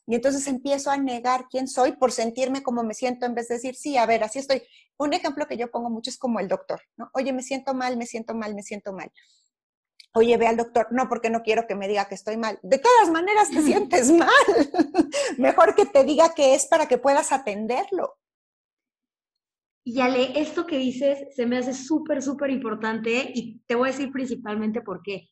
[0.07, 3.57] Y entonces empiezo a negar quién soy por sentirme como me siento en vez de
[3.57, 4.62] decir, sí, a ver, así estoy.
[4.97, 7.11] Un ejemplo que yo pongo mucho es como el doctor, ¿no?
[7.12, 9.12] Oye, me siento mal, me siento mal, me siento mal.
[10.14, 12.59] Oye, ve al doctor, no, porque no quiero que me diga que estoy mal.
[12.62, 14.29] De todas maneras te sientes mal.
[15.38, 18.14] Mejor que te diga que es para que puedas atenderlo.
[19.85, 23.92] Y Ale, esto que dices se me hace súper, súper importante y te voy a
[23.92, 25.29] decir principalmente por qué.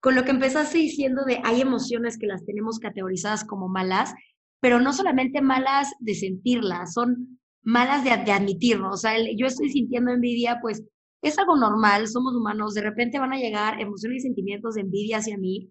[0.00, 4.14] Con lo que empezaste diciendo de hay emociones que las tenemos categorizadas como malas,
[4.60, 8.94] pero no solamente malas de sentirlas, son malas de, de admitirnos.
[8.94, 10.84] O sea, yo estoy sintiendo envidia, pues
[11.22, 15.18] es algo normal, somos humanos, de repente van a llegar emociones y sentimientos de envidia
[15.18, 15.70] hacia mí,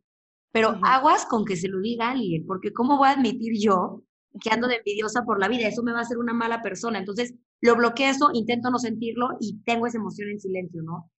[0.51, 4.03] pero aguas con que se lo diga alguien, porque ¿cómo voy a admitir yo
[4.41, 5.67] que ando de envidiosa por la vida?
[5.67, 6.99] Eso me va a hacer una mala persona.
[6.99, 11.09] Entonces, lo bloqueo eso, intento no sentirlo y tengo esa emoción en silencio, ¿no?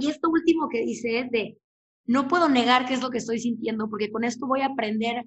[0.00, 1.58] Y esto último que dice es de,
[2.06, 5.24] no puedo negar qué es lo que estoy sintiendo, porque con esto voy a aprender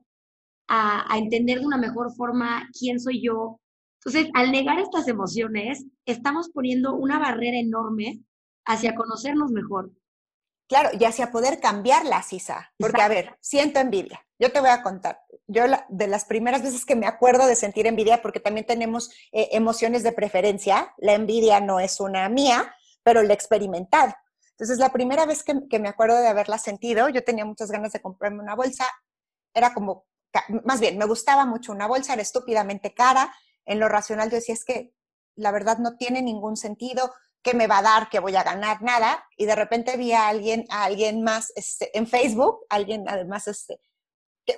[0.68, 3.60] a, a entender de una mejor forma quién soy yo.
[4.00, 8.22] Entonces, al negar estas emociones, estamos poniendo una barrera enorme
[8.66, 9.92] hacia conocernos mejor.
[10.68, 12.74] Claro, y hacia poder cambiarla, Sisa.
[12.80, 14.26] Porque, a ver, siento envidia.
[14.40, 15.22] Yo te voy a contar.
[15.48, 19.50] Yo de las primeras veces que me acuerdo de sentir envidia, porque también tenemos eh,
[19.52, 22.74] emociones de preferencia, la envidia no es una mía,
[23.04, 24.14] pero la he experimentado.
[24.52, 27.94] Entonces, la primera vez que, que me acuerdo de haberla sentido, yo tenía muchas ganas
[27.94, 28.86] de comprarme una bolsa.
[29.54, 30.06] Era como,
[30.64, 33.34] más bien, me gustaba mucho una bolsa, era estúpidamente cara.
[33.66, 34.94] En lo racional yo decía, es que
[35.36, 37.14] la verdad no tiene ningún sentido
[37.46, 39.24] qué me va a dar, qué voy a ganar, nada.
[39.38, 43.80] Y de repente vi a alguien, a alguien más este, en Facebook, alguien además este,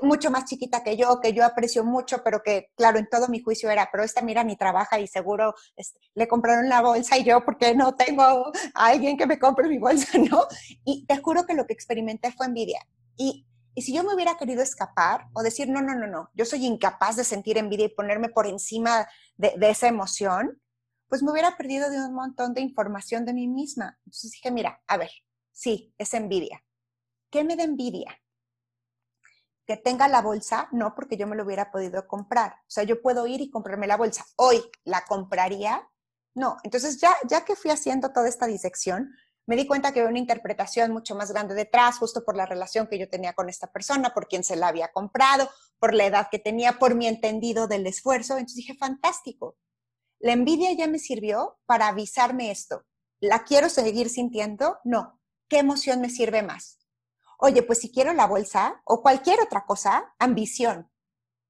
[0.01, 3.41] mucho más chiquita que yo, que yo aprecio mucho, pero que, claro, en todo mi
[3.41, 7.25] juicio era, pero esta mira ni trabaja y seguro este, le compraron la bolsa y
[7.25, 10.47] yo, porque no tengo a alguien que me compre mi bolsa, ¿no?
[10.85, 12.79] Y te juro que lo que experimenté fue envidia.
[13.17, 13.45] Y,
[13.75, 16.65] y si yo me hubiera querido escapar o decir, no, no, no, no, yo soy
[16.65, 20.61] incapaz de sentir envidia y ponerme por encima de esa emoción,
[21.07, 23.99] pues me hubiera perdido de un montón de información de mí misma.
[24.05, 25.11] Entonces dije, mira, a ver,
[25.51, 26.63] sí, es envidia.
[27.29, 28.19] ¿Qué me da envidia?
[29.65, 32.53] Que tenga la bolsa, no porque yo me lo hubiera podido comprar.
[32.53, 34.25] O sea, yo puedo ir y comprarme la bolsa.
[34.37, 35.87] Hoy la compraría.
[36.33, 39.11] No, entonces ya, ya que fui haciendo toda esta disección,
[39.47, 42.87] me di cuenta que había una interpretación mucho más grande detrás, justo por la relación
[42.87, 46.27] que yo tenía con esta persona, por quien se la había comprado, por la edad
[46.29, 48.33] que tenía, por mi entendido del esfuerzo.
[48.33, 49.57] Entonces dije, fantástico,
[50.19, 52.85] la envidia ya me sirvió para avisarme esto.
[53.19, 54.79] ¿La quiero seguir sintiendo?
[54.83, 55.19] No.
[55.49, 56.79] ¿Qué emoción me sirve más?
[57.39, 60.91] Oye, pues si quiero la bolsa o cualquier otra cosa, ambición.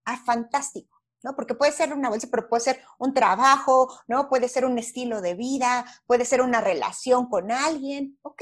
[0.06, 1.36] Ah, fantástico, ¿no?
[1.36, 4.30] Porque puede ser una bolsa, pero puede ser un trabajo, ¿no?
[4.30, 8.19] Puede ser un estilo de vida, puede ser una relación con alguien.
[8.21, 8.41] Ok,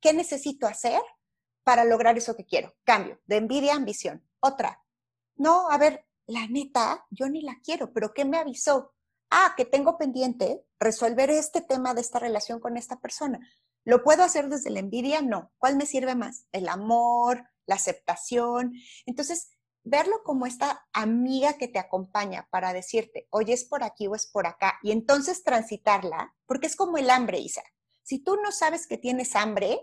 [0.00, 1.00] ¿qué necesito hacer
[1.64, 2.74] para lograr eso que quiero?
[2.84, 4.28] Cambio, de envidia a ambición.
[4.40, 4.84] Otra,
[5.36, 8.92] no, a ver, la neta, yo ni la quiero, pero ¿qué me avisó?
[9.30, 13.40] Ah, que tengo pendiente resolver este tema de esta relación con esta persona.
[13.84, 15.22] ¿Lo puedo hacer desde la envidia?
[15.22, 15.52] No.
[15.58, 16.46] ¿Cuál me sirve más?
[16.52, 18.74] El amor, la aceptación.
[19.06, 19.50] Entonces,
[19.84, 24.26] verlo como esta amiga que te acompaña para decirte, oye, es por aquí o es
[24.26, 27.62] por acá, y entonces transitarla, porque es como el hambre, Isa.
[28.02, 29.80] Si tú no sabes que tienes hambre,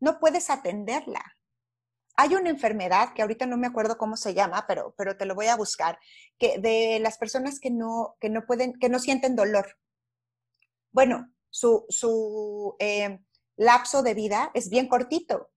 [0.00, 1.35] no puedes atenderla.
[2.16, 5.34] Hay una enfermedad que ahorita no me acuerdo cómo se llama, pero, pero te lo
[5.34, 5.98] voy a buscar,
[6.38, 9.78] que de las personas que no, que no pueden, que no sienten dolor.
[10.92, 13.20] Bueno, su, su eh,
[13.56, 15.50] lapso de vida es bien cortito.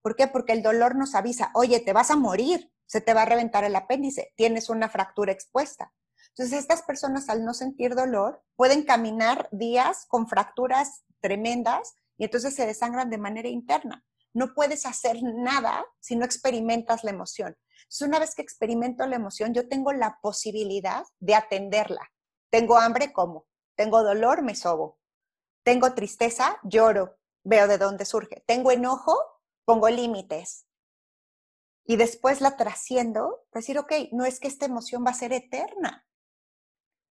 [0.00, 0.28] ¿Por qué?
[0.28, 3.64] Porque el dolor nos avisa, oye, te vas a morir, se te va a reventar
[3.64, 5.92] el apéndice, tienes una fractura expuesta.
[6.28, 12.54] Entonces, estas personas al no sentir dolor pueden caminar días con fracturas tremendas y entonces
[12.54, 17.56] se desangran de manera interna no puedes hacer nada si no experimentas la emoción.
[17.82, 22.12] Entonces, una vez que experimento la emoción, yo tengo la posibilidad de atenderla.
[22.50, 23.46] Tengo hambre, como.
[23.76, 24.98] Tengo dolor, me sobo.
[25.64, 28.42] Tengo tristeza, lloro, veo de dónde surge.
[28.46, 29.16] Tengo enojo,
[29.64, 30.66] pongo límites.
[31.84, 36.06] Y después la trasciendo, decir, ok, no es que esta emoción va a ser eterna.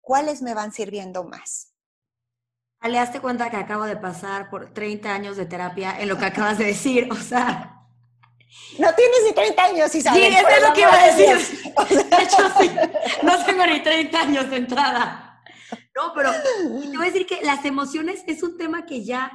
[0.01, 1.73] ¿Cuáles me van sirviendo más?
[2.79, 6.25] Ale, hazte cuenta que acabo de pasar por 30 años de terapia en lo que
[6.25, 7.73] acabas de decir, o sea...
[8.79, 10.21] No tienes ni 30 años, Isabel.
[10.21, 11.63] Sí, eso es lo que iba a decir.
[12.09, 12.71] De hecho, sí,
[13.23, 15.43] no tengo ni 30 años de entrada.
[15.95, 19.31] No, pero te voy a decir que las emociones es un tema que ya,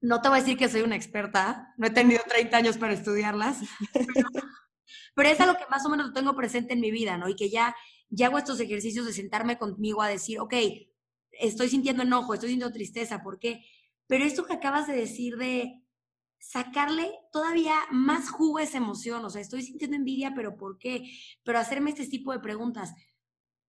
[0.00, 2.94] no te voy a decir que soy una experta, no he tenido 30 años para
[2.94, 3.58] estudiarlas,
[3.92, 4.28] pero,
[5.14, 7.28] pero es algo que más o menos tengo presente en mi vida, ¿no?
[7.28, 7.76] Y que ya,
[8.08, 10.54] ya hago estos ejercicios de sentarme conmigo a decir, ok,
[11.32, 13.64] estoy sintiendo enojo, estoy sintiendo tristeza, ¿por qué?
[14.06, 15.82] Pero esto que acabas de decir de
[16.38, 21.10] sacarle todavía más jugo a esa emoción, o sea, estoy sintiendo envidia, pero ¿por qué?
[21.44, 22.92] Pero hacerme este tipo de preguntas.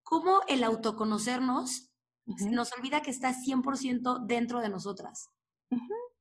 [0.04, 1.92] ¿Cómo el autoconocernos
[2.26, 5.30] nos olvida que está 100% dentro de nosotras?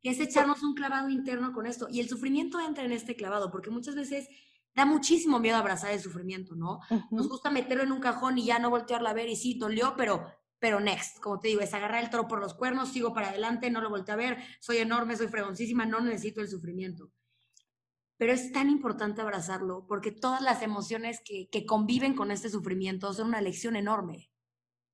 [0.03, 1.89] Que es echarnos un clavado interno con esto.
[1.91, 4.29] Y el sufrimiento entra en este clavado, porque muchas veces
[4.75, 6.81] da muchísimo miedo abrazar el sufrimiento, ¿no?
[7.11, 9.95] Nos gusta meterlo en un cajón y ya no voltearlo a ver y sí, dolió,
[9.97, 10.27] pero
[10.61, 13.71] pero next, como te digo, es agarrar el toro por los cuernos, sigo para adelante,
[13.71, 17.11] no lo volteo a ver, soy enorme, soy fregoncísima, no necesito el sufrimiento.
[18.19, 23.13] Pero es tan importante abrazarlo porque todas las emociones que, que conviven con este sufrimiento
[23.15, 24.31] son una lección enorme.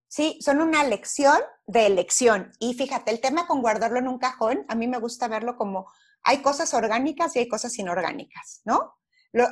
[0.09, 2.53] Sí, son una lección de elección.
[2.61, 5.91] Y fíjate, el tema con guardarlo en un cajón, a mí me gusta verlo como
[6.23, 8.96] hay cosas orgánicas y hay cosas inorgánicas, ¿no?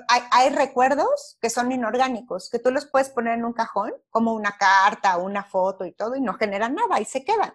[0.08, 4.56] Hay, recuerdos que son inorgánicos, que tú los puedes poner en un cajón, como una
[4.56, 7.52] carta, una foto y todo, y no generan nada y se quedan.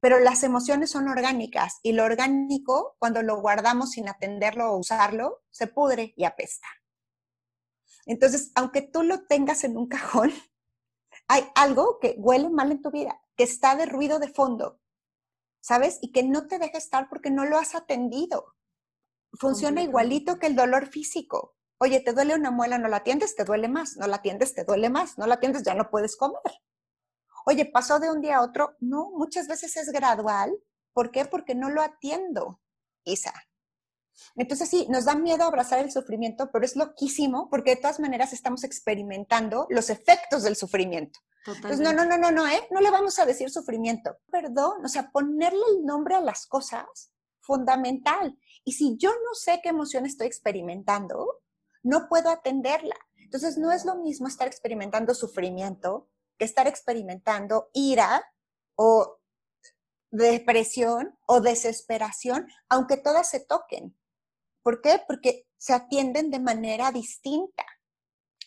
[0.00, 5.42] Pero las emociones son orgánicas y lo orgánico, cuando lo guardamos sin atenderlo o usarlo,
[5.50, 6.66] se pudre y apesta.
[8.06, 10.32] Entonces, aunque tú lo tengas en un cajón,
[11.28, 14.80] hay algo que huele mal en tu vida, que está de ruido de fondo,
[15.60, 15.98] ¿sabes?
[16.00, 18.56] Y que no te deja estar porque no lo has atendido.
[19.38, 21.56] Funciona igualito que el dolor físico.
[21.82, 22.76] Oye, ¿te duele una muela?
[22.76, 23.96] No la atiendes, te duele más.
[23.96, 25.16] No la atiendes, te duele más.
[25.16, 26.40] No la atiendes, ya no puedes comer.
[27.46, 28.76] Oye, ¿pasó de un día a otro?
[28.80, 30.52] No, muchas veces es gradual.
[30.92, 31.24] ¿Por qué?
[31.24, 32.60] Porque no lo atiendo,
[33.04, 33.32] Isa.
[34.36, 38.34] Entonces sí, nos da miedo abrazar el sufrimiento, pero es loquísimo porque de todas maneras
[38.34, 41.20] estamos experimentando los efectos del sufrimiento.
[41.46, 42.68] Entonces, no, no, no, no, no, ¿eh?
[42.70, 44.18] No le vamos a decir sufrimiento.
[44.30, 48.38] Perdón, o sea, ponerle el nombre a las cosas, fundamental.
[48.64, 51.39] Y si yo no sé qué emoción estoy experimentando,
[51.82, 52.96] no puedo atenderla.
[53.16, 56.08] Entonces, no es lo mismo estar experimentando sufrimiento
[56.40, 58.24] que estar experimentando ira
[58.74, 59.18] o
[60.10, 63.94] depresión o desesperación, aunque todas se toquen.
[64.62, 65.02] ¿Por qué?
[65.06, 67.64] Porque se atienden de manera distinta.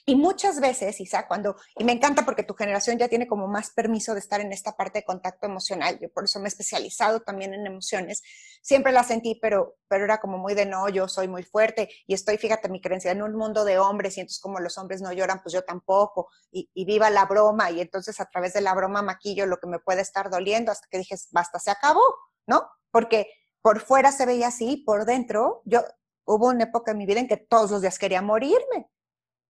[0.06, 3.72] Y muchas veces, Isa, cuando, y me encanta porque tu generación ya tiene como más
[3.72, 7.22] permiso de estar en esta parte de contacto emocional, yo por eso me he especializado
[7.22, 8.22] también en emociones,
[8.62, 12.16] siempre la sentí, pero, pero era como muy de no, yo soy muy fuerte y
[12.16, 15.14] estoy, fíjate, mi creencia en un mundo de hombres y entonces como los hombres no
[15.14, 18.74] lloran, pues yo tampoco, y, y viva la broma y entonces a través de la
[18.74, 22.04] broma maquillo lo que me puede estar doliendo hasta que dije, basta, se acabó,
[22.46, 22.70] ¿no?
[22.92, 23.28] Porque
[23.62, 25.82] por fuera se veía así, por dentro, yo,
[26.26, 28.90] hubo una época en mi vida en que todos los días quería morirme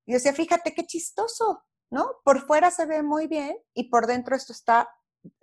[0.06, 2.22] y yo decía, fíjate qué chistoso, ¿no?
[2.24, 4.90] Por fuera se ve muy bien y por dentro esto está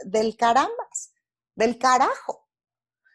[0.04, 1.14] del carambas,
[1.54, 2.48] del carajo.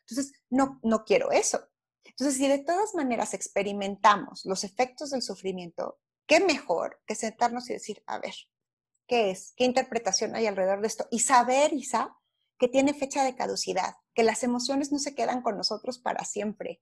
[0.07, 1.59] Entonces, no, no quiero eso.
[2.03, 7.73] Entonces, si de todas maneras experimentamos los efectos del sufrimiento, qué mejor que sentarnos y
[7.73, 8.33] decir, a ver,
[9.07, 9.53] ¿qué es?
[9.55, 11.07] ¿Qué interpretación hay alrededor de esto?
[11.11, 12.15] Y saber, Isa,
[12.57, 16.81] que tiene fecha de caducidad, que las emociones no se quedan con nosotros para siempre.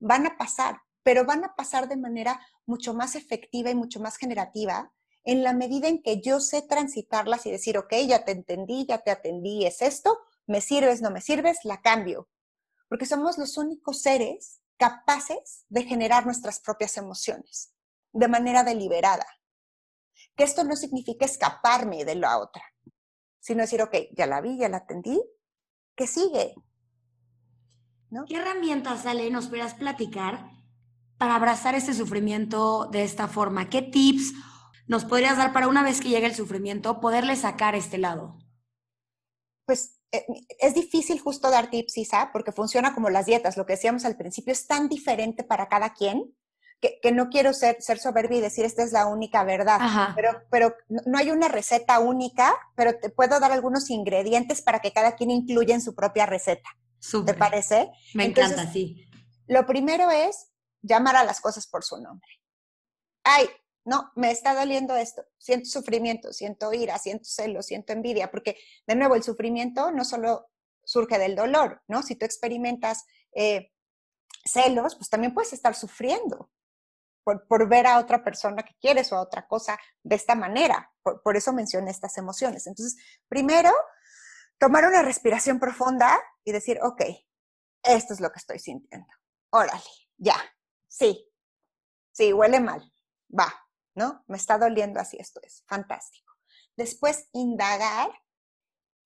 [0.00, 4.16] Van a pasar, pero van a pasar de manera mucho más efectiva y mucho más
[4.16, 4.92] generativa
[5.24, 8.98] en la medida en que yo sé transitarlas y decir, ok, ya te entendí, ya
[8.98, 12.28] te atendí, es esto, me sirves, no me sirves, la cambio.
[12.88, 17.72] Porque somos los únicos seres capaces de generar nuestras propias emociones
[18.12, 19.26] de manera deliberada.
[20.36, 22.62] Que esto no significa escaparme de la otra,
[23.38, 25.22] sino decir, ok, ya la vi, ya la atendí,
[25.94, 26.54] ¿qué sigue?
[28.26, 30.50] ¿Qué herramientas, Ale, nos podrías platicar
[31.22, 33.70] para abrazar este sufrimiento de esta forma?
[33.70, 34.32] ¿Qué tips
[34.88, 38.40] nos podrías dar para una vez que llegue el sufrimiento poderle sacar este lado?
[39.64, 40.24] Pues eh,
[40.58, 43.56] es difícil justo dar tips, Isa, porque funciona como las dietas.
[43.56, 46.34] Lo que decíamos al principio es tan diferente para cada quien
[46.80, 49.78] que, no quiero ser, ser soberbia y decir esta es la única verdad.
[50.16, 54.92] Pero, pero no hay una receta única, pero te puedo dar algunos ingredientes para que
[54.92, 56.68] cada quien incluya en su propia receta.
[57.24, 57.92] ¿Te parece?
[58.12, 59.08] Me encanta, sí.
[59.46, 60.51] Lo primero es
[60.82, 62.28] llamar a las cosas por su nombre.
[63.24, 63.48] Ay,
[63.84, 68.94] no, me está doliendo esto, siento sufrimiento, siento ira, siento celo, siento envidia, porque de
[68.94, 70.50] nuevo el sufrimiento no solo
[70.84, 72.02] surge del dolor, ¿no?
[72.02, 73.72] Si tú experimentas eh,
[74.44, 76.50] celos, pues también puedes estar sufriendo
[77.24, 80.92] por, por, ver a otra persona que quieres o a otra cosa de esta manera.
[81.02, 82.66] Por, por eso mencioné estas emociones.
[82.66, 82.96] Entonces,
[83.28, 83.72] primero,
[84.58, 87.02] tomar una respiración profunda y decir, ok,
[87.82, 89.08] esto es lo que estoy sintiendo.
[89.50, 89.82] Órale,
[90.16, 90.36] ya,
[90.92, 91.26] sí,
[92.12, 92.92] sí, huele mal,
[93.28, 93.52] va,
[93.94, 94.22] ¿no?
[94.28, 96.32] Me está doliendo así, esto es fantástico.
[96.76, 98.10] Después, indagar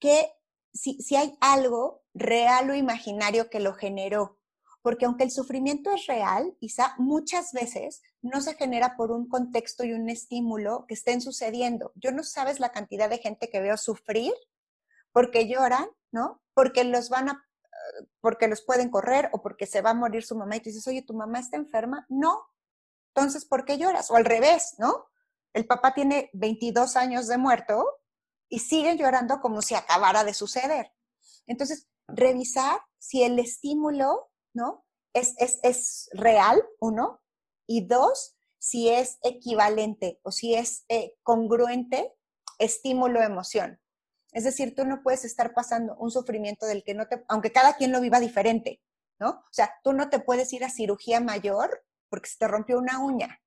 [0.01, 0.29] que
[0.75, 4.39] si, si hay algo real o imaginario que lo generó,
[4.83, 9.85] porque aunque el sufrimiento es real, quizá muchas veces no se genera por un contexto
[9.85, 11.93] y un estímulo que estén sucediendo.
[11.95, 14.33] Yo no sabes la cantidad de gente que veo sufrir
[15.13, 16.43] porque lloran, ¿no?
[16.55, 17.46] Porque los van a
[18.21, 20.87] porque los pueden correr o porque se va a morir su mamá y tú dices,
[20.87, 22.07] oye, ¿tu mamá está enferma?
[22.09, 22.49] No.
[23.15, 24.11] Entonces, ¿por qué lloras?
[24.11, 25.07] O al revés, ¿no?
[25.53, 27.87] El papá tiene 22 años de muerto
[28.49, 30.93] y sigue llorando como si acabara de suceder.
[31.47, 34.85] Entonces, revisar si el estímulo ¿no?
[35.13, 37.21] Es, es, real, uno,
[37.67, 42.15] y dos, si es equivalente o si es eh, congruente
[42.59, 43.81] estímulo-emoción.
[44.37, 47.75] Es decir, tú no puedes estar pasando un sufrimiento del que no te, aunque cada
[47.75, 48.83] quien lo viva diferente,
[49.19, 49.31] ¿no?
[49.31, 52.99] O sea, tú no te puedes ir a cirugía mayor porque se te rompió una
[52.99, 53.41] uña,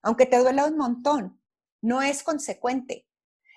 [0.00, 1.42] aunque te duela un montón,
[1.82, 3.06] no es consecuente.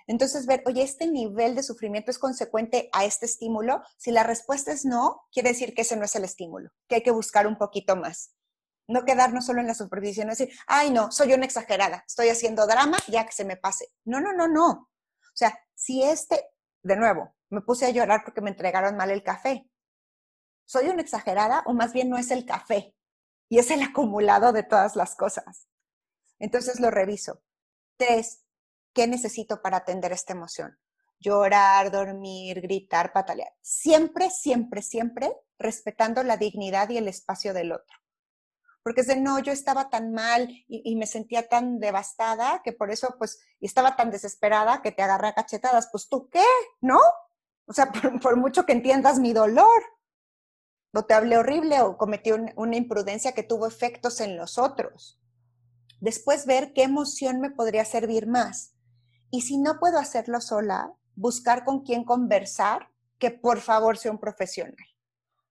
[0.05, 3.81] Entonces, ver, oye, este nivel de sufrimiento es consecuente a este estímulo.
[3.95, 7.03] Si la respuesta es no, quiere decir que ese no es el estímulo, que hay
[7.03, 8.33] que buscar un poquito más.
[8.89, 12.67] No quedarnos solo en la superficie, no decir, ay, no, soy una exagerada, estoy haciendo
[12.67, 13.93] drama, ya que se me pase.
[14.03, 14.89] No, no, no, no.
[15.33, 16.49] O sea, si este,
[16.81, 19.69] de nuevo, me puse a llorar porque me entregaron mal el café,
[20.65, 22.95] ¿soy una exagerada o más bien no es el café?
[23.49, 25.67] Y es el acumulado de todas las cosas.
[26.39, 27.43] Entonces lo reviso.
[27.97, 28.43] Tres,
[28.93, 30.77] ¿Qué necesito para atender esta emoción?
[31.19, 33.51] Llorar, dormir, gritar, patalear.
[33.61, 37.97] Siempre, siempre, siempre respetando la dignidad y el espacio del otro.
[38.83, 42.91] Porque es de, no, yo estaba tan mal y, me sentía tan devastada que por
[42.91, 45.87] eso, pues, y estaba tan desesperada que te agarré a cachetadas.
[45.91, 46.43] Pues tú qué,
[46.81, 46.99] ¿no?
[47.65, 47.91] O sea,
[48.21, 49.83] por, mucho que entiendas mi dolor.
[50.93, 55.19] O te hablé horrible o cometí una imprudencia que tuvo efectos en los otros.
[55.99, 58.73] Después ver qué emoción me podría servir más
[59.33, 64.19] y si no puedo hacerlo sola, buscar con quién conversar, que por favor sea un
[64.19, 64.92] profesional.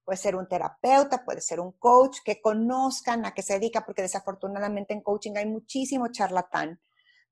[0.05, 4.03] Puede ser un terapeuta, puede ser un coach, que conozcan a qué se dedica, porque
[4.03, 6.81] desafortunadamente en coaching hay muchísimo charlatán,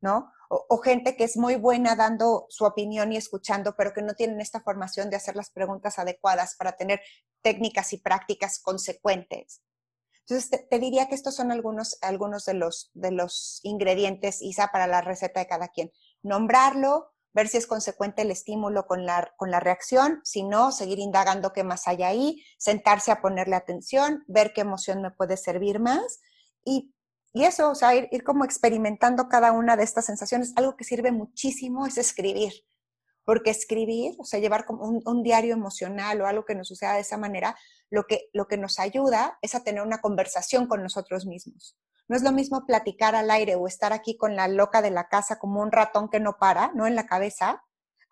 [0.00, 0.32] ¿no?
[0.48, 4.40] O, gente que es muy buena dando su opinión y escuchando, pero que no tienen
[4.40, 7.00] esta formación de hacer las preguntas adecuadas para tener
[7.40, 9.62] técnicas y prácticas consecuentes.
[10.20, 14.86] Entonces, te, diría que estos son algunos, algunos de, los, de los ingredientes, Isa, para
[14.86, 19.50] la receta de cada quien nombrarlo, ver si es consecuente el estímulo con la, con
[19.50, 24.52] la reacción, si no, seguir indagando qué más hay ahí, sentarse a ponerle atención, ver
[24.52, 26.20] qué emoción me puede servir más
[26.64, 26.92] y,
[27.32, 30.52] eso, o sea, ir, como experimentando cada una de estas sensaciones.
[30.56, 32.52] Algo que sirve muchísimo es escribir,
[33.24, 36.94] porque escribir, o sea, llevar como un, un, diario emocional o algo que nos suceda
[36.94, 37.56] de esa manera,
[37.88, 41.76] lo que, lo que nos ayuda es a tener una conversación con nosotros mismos.
[42.10, 45.06] No es lo mismo platicar al aire o estar aquí con la loca de la
[45.06, 46.88] casa como un ratón que no para, ¿no?
[46.88, 47.62] En la cabeza,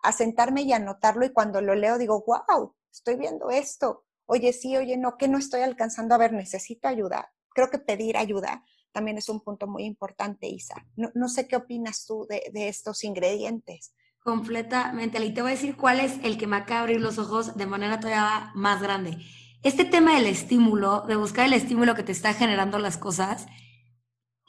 [0.01, 4.05] a sentarme y anotarlo y cuando lo leo digo, wow, estoy viendo esto.
[4.25, 7.33] Oye, sí, oye, no, que no estoy alcanzando a ver, necesito ayuda.
[7.53, 10.85] Creo que pedir ayuda también es un punto muy importante, Isa.
[10.95, 13.93] No, sé qué opinas tú de, estos ingredientes.
[14.23, 15.21] Completamente.
[15.25, 17.57] Y te voy a decir cuál es el que me acaba de abrir los ojos
[17.57, 19.17] de manera todavía más grande.
[19.61, 23.47] Este tema del estímulo, de buscar el estímulo que te está generando las cosas,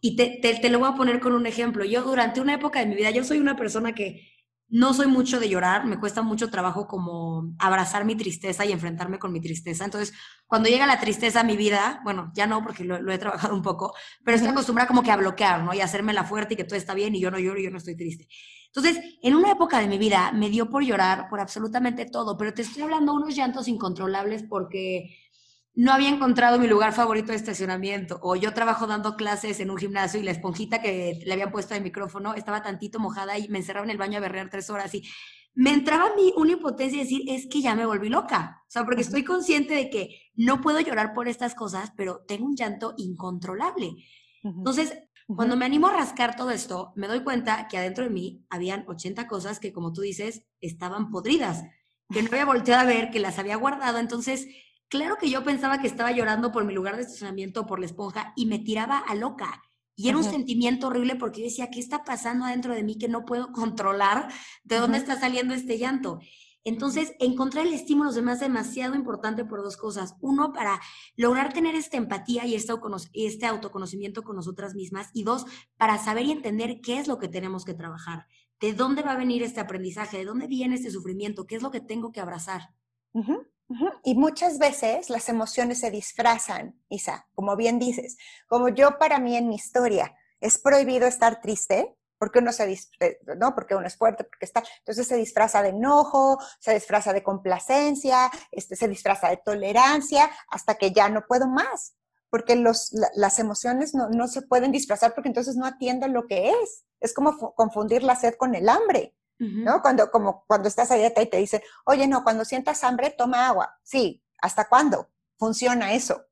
[0.00, 1.84] y te, te, lo voy a poner con un ejemplo.
[1.84, 4.30] Yo durante una época de mi vida, yo soy una persona que
[4.70, 9.18] no soy mucho de llorar, me cuesta mucho trabajo como abrazar mi tristeza y enfrentarme
[9.18, 9.84] con mi tristeza.
[9.84, 10.14] Entonces,
[10.46, 13.62] cuando llega la tristeza a mi vida, bueno, ya no porque lo, he trabajado un
[13.62, 13.92] poco,
[14.24, 15.74] pero estoy acostumbrada como que a bloquear, ¿no?
[15.74, 17.70] Y hacerme la fuerte y que todo está bien y yo no lloro y yo
[17.70, 18.28] no estoy triste.
[18.66, 22.54] Entonces, en una época de mi vida me dio por llorar por absolutamente todo, pero
[22.54, 25.16] te estoy hablando unos llantos incontrolables porque
[25.80, 29.78] no había encontrado mi lugar favorito de estacionamiento, o yo trabajo dando clases en un
[29.78, 33.56] gimnasio y la esponjita que le habían puesto de micrófono estaba tantito mojada y me
[33.56, 35.08] encerraba en el baño a berrear tres horas y
[35.54, 38.70] me entraba a mí una impotencia de decir, es que ya me volví loca, o
[38.70, 42.56] sea, porque estoy consciente de que no puedo llorar por estas cosas, pero tengo un
[42.56, 43.96] llanto incontrolable.
[44.42, 44.92] Entonces,
[45.35, 48.85] cuando me animo a rascar todo esto, me doy cuenta que adentro de mí habían
[48.87, 51.64] 80 cosas que, como tú dices, estaban podridas,
[52.10, 54.46] que no había volteado a ver, que las había guardado, entonces
[54.90, 58.32] Claro que yo pensaba que estaba llorando por mi lugar de estacionamiento, por la esponja,
[58.34, 59.62] y me tiraba a loca.
[59.94, 63.06] Y era un sentimiento horrible porque yo decía, ¿qué está pasando adentro de mí que
[63.06, 64.28] no puedo controlar?
[64.64, 66.18] ¿De dónde está saliendo este llanto?
[66.64, 70.16] Entonces, encontrar el estímulo se me hace demasiado importante por dos cosas.
[70.20, 70.80] Uno, para
[71.14, 72.72] lograr tener esta empatía y este,
[73.12, 75.10] este autoconocimiento con nosotras mismas.
[75.14, 78.26] Y dos, para saber y entender qué es lo que tenemos que trabajar.
[78.58, 80.18] ¿De dónde va a venir este aprendizaje?
[80.18, 81.46] ¿De dónde viene este sufrimiento?
[81.46, 82.74] ¿Qué es lo que tengo que abrazar?
[84.02, 88.16] Y muchas veces las emociones se disfrazan, Isa, como bien dices.
[88.48, 93.18] Como yo para mí en mi historia es prohibido estar triste, porque uno se eh,
[93.38, 93.54] ¿no?
[93.54, 98.31] Porque uno es fuerte, porque está, entonces se disfraza de enojo, se disfraza de complacencia,
[98.50, 101.94] este, se disfraza de tolerancia, hasta que ya no puedo más,
[102.29, 106.50] porque los, las emociones no, no, se pueden disfrazar porque entonces no atienden lo que
[106.50, 106.85] es.
[107.00, 109.14] Es como confundir la sed con el hambre.
[109.40, 109.80] ¿No?
[109.80, 113.48] Cuando, como cuando estás a dieta y te dicen, oye, no, cuando sientas hambre, toma
[113.48, 113.78] agua.
[113.82, 116.26] Sí, ¿hasta cuándo funciona eso?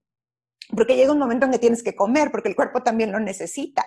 [0.76, 3.86] Porque llega un momento en que tienes que comer, porque el cuerpo también lo necesita.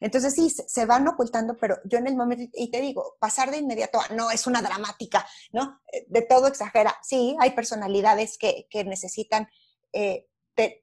[0.00, 3.58] Entonces sí, se van ocultando, pero yo en el momento, y te digo, pasar de
[3.58, 5.80] inmediato no es una dramática, ¿no?
[5.92, 6.96] Eh, de todo exagera.
[7.02, 9.48] Sí, hay personalidades que, que necesitan
[9.92, 10.26] eh,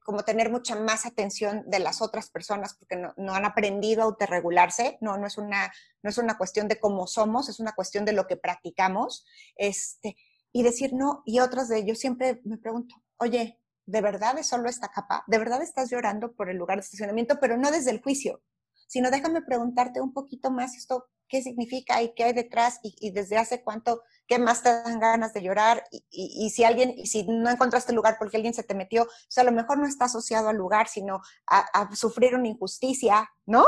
[0.04, 4.98] como tener mucha más atención de las otras personas porque no, han aprendido a autorregularse,
[5.00, 8.12] no, no, es una, no es una cuestión de cómo somos, es una cuestión de
[8.12, 9.24] lo que practicamos,
[9.56, 10.16] este,
[10.52, 14.68] y decir no, y otras de ellos siempre me pregunto, oye, ¿de verdad es solo
[14.68, 15.24] esta capa?
[15.26, 17.40] ¿De verdad estás llorando por el lugar de estacionamiento?
[17.40, 18.42] Pero no desde el juicio,
[18.92, 23.38] sino déjame preguntarte un poquito más esto, qué significa y qué hay detrás y, desde
[23.38, 27.48] hace cuánto, qué más te dan ganas de llorar y, si alguien, y si no
[27.48, 30.50] encontraste lugar porque alguien se te metió, o sea, a lo mejor no está asociado
[30.50, 33.64] al lugar, sino a, sufrir una injusticia, ¿no?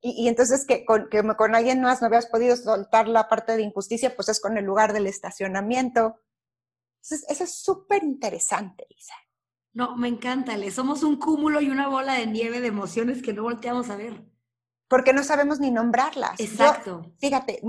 [0.00, 3.62] Y, entonces que con, que con alguien más no habías podido soltar la parte de
[3.62, 6.20] injusticia, pues es con el lugar del estacionamiento.
[6.96, 9.14] Entonces, eso es súper interesante, Isa.
[9.72, 13.32] No, me encanta, le somos un cúmulo y una bola de nieve de emociones que
[13.32, 14.33] no volteamos a ver
[14.94, 16.38] porque no sabemos ni nombrarlas.
[16.38, 17.12] Exacto.
[17.18, 17.60] fíjate,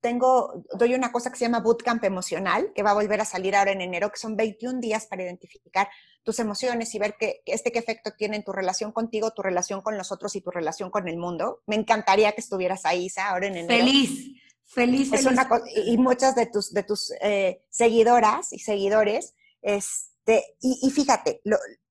[0.00, 3.54] tengo, doy una cosa que se llama bootcamp emocional, que va a volver a salir
[3.54, 5.90] ahora en enero, que son 21 días para identificar
[6.22, 9.82] tus emociones y ver que, este qué efecto tiene en tu relación contigo, tu relación
[9.82, 11.60] con los otros y tu relación con el mundo.
[11.66, 13.84] Me encantaría que estuvieras ahí, Isa, ahora en enero.
[13.84, 15.46] Feliz, feliz, es Una
[15.84, 21.42] y muchas de tus, de tus eh, seguidoras y seguidores, este, y, fíjate,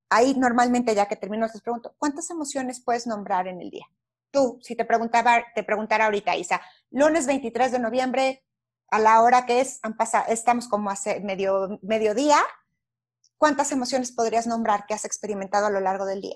[0.10, 3.86] ahí normalmente ya que termino te pregunto, ¿cuántas emociones puedes nombrar en el día?
[4.38, 6.62] Tú, si te preguntaba, te preguntara ahorita, Isa,
[6.92, 8.44] lunes 23 de noviembre,
[8.92, 12.38] a la hora que es, han pasado, estamos como hace medio, mediodía,
[13.38, 16.36] ¿cuántas emociones podrías nombrar que has experimentado a lo largo del día?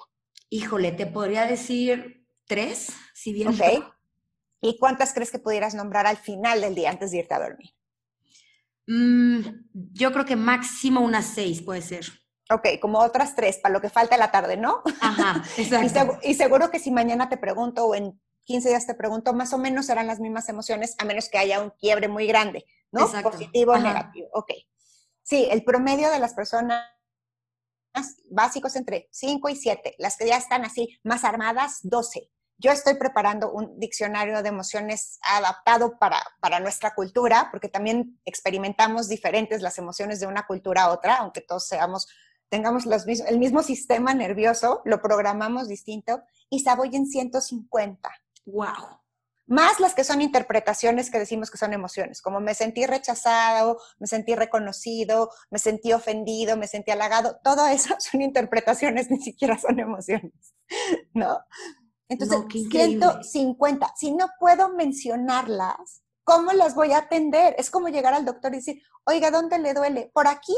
[0.50, 3.54] Híjole, te podría decir tres, si bien.
[4.62, 7.70] ¿Y cuántas crees que pudieras nombrar al final del día antes de irte a dormir?
[8.88, 9.42] Mm,
[9.74, 12.06] yo creo que máximo unas seis puede ser.
[12.52, 14.82] Ok, como otras tres, para lo que falta la tarde, ¿no?
[15.00, 16.20] Ajá, exacto.
[16.24, 19.58] y, seguro que si mañana te pregunto o en 15 días te pregunto, más o
[19.58, 23.10] menos serán las mismas emociones, a menos que haya un quiebre muy grande, ¿no?
[23.24, 24.28] Positivo o negativo.
[24.34, 24.52] Ok.
[25.24, 26.84] Sí, el promedio de las personas
[28.30, 32.30] básicos entre 5 y 7, las que ya están así más armadas, 12.
[32.58, 39.08] Yo estoy preparando un diccionario de emociones adaptado para, para nuestra cultura, porque también experimentamos
[39.08, 42.08] diferentes las emociones de una cultura a otra, aunque todos seamos
[42.52, 48.12] tengamos los el mismo sistema nervioso, lo programamos distinto y voy en 150.
[48.46, 49.00] ¡Wow!
[49.48, 54.08] Más las que son interpretaciones que decimos que son emociones, como me sentí rechazado, me
[54.08, 59.80] sentí reconocido, me sentí ofendido, me sentí halagado, todo eso son interpretaciones, ni siquiera son
[59.80, 60.54] emociones,
[61.14, 61.40] ¿no?
[62.10, 62.40] Entonces,
[62.70, 67.56] 150, si no puedo mencionarlas, ¿cómo las voy a atender?
[67.58, 70.12] Es como llegar al doctor y decir, oiga, ¿dónde le duele?
[70.14, 70.56] Por aquí,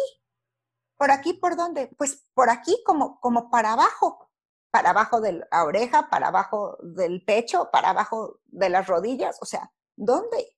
[1.04, 1.94] ¿Por aquí por dónde?
[1.98, 4.32] Pues por aquí como, como para abajo,
[4.72, 9.46] para abajo de la oreja, para abajo del pecho, para abajo de las rodillas, o
[9.46, 10.56] sea, ¿dónde?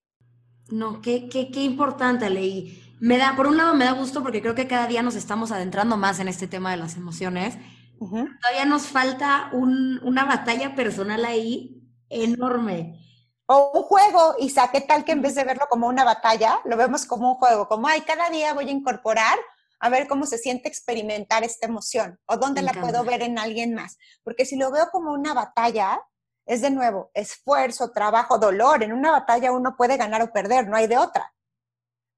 [0.69, 2.95] No, qué, qué, qué importante, Leí.
[2.99, 5.51] Me da, por un lado me da gusto porque creo que cada día nos estamos
[5.51, 7.57] adentrando más en este tema de las emociones.
[7.97, 13.03] Todavía nos falta un, una batalla personal ahí enorme.
[13.47, 16.77] O un juego, Isa, ¿qué tal que en vez de verlo como una batalla, lo
[16.77, 17.67] vemos como un juego?
[17.67, 19.39] Como, ay, cada día voy a incorporar
[19.79, 23.73] a ver cómo se siente experimentar esta emoción o dónde la puedo ver en alguien
[23.73, 23.97] más.
[24.23, 26.01] Porque si lo veo como una batalla,
[26.45, 28.83] es de nuevo esfuerzo, trabajo, dolor.
[28.83, 31.33] En una batalla uno puede ganar o perder, no hay de otra.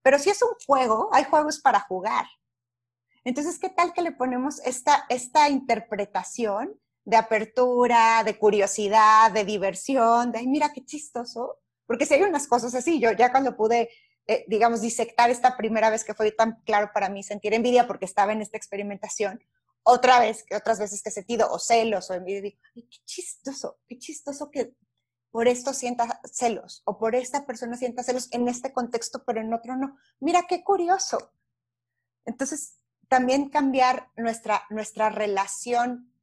[0.01, 2.25] Pero si es un juego, hay juegos para jugar.
[3.23, 10.31] Entonces, ¿qué tal que le ponemos esta, esta interpretación de apertura, de curiosidad, de diversión,
[10.31, 11.57] de, ay, mira qué chistoso?
[11.85, 13.89] Porque si hay unas cosas así, yo ya cuando pude
[14.27, 18.05] eh, digamos, disectar esta primera vez que fue tan claro para mí sentir envidia porque
[18.05, 19.41] estaba en esta experimentación,
[19.83, 22.97] otra vez, que otras veces que he sentido o celos o envidia, digo, ay, qué
[23.05, 24.73] chistoso, qué chistoso que
[25.31, 29.53] por esto sienta celos o por esta persona sienta celos en este contexto, pero en
[29.53, 29.97] otro no.
[30.19, 31.31] Mira qué curioso.
[32.25, 36.13] Entonces, también cambiar nuestra, nuestra relación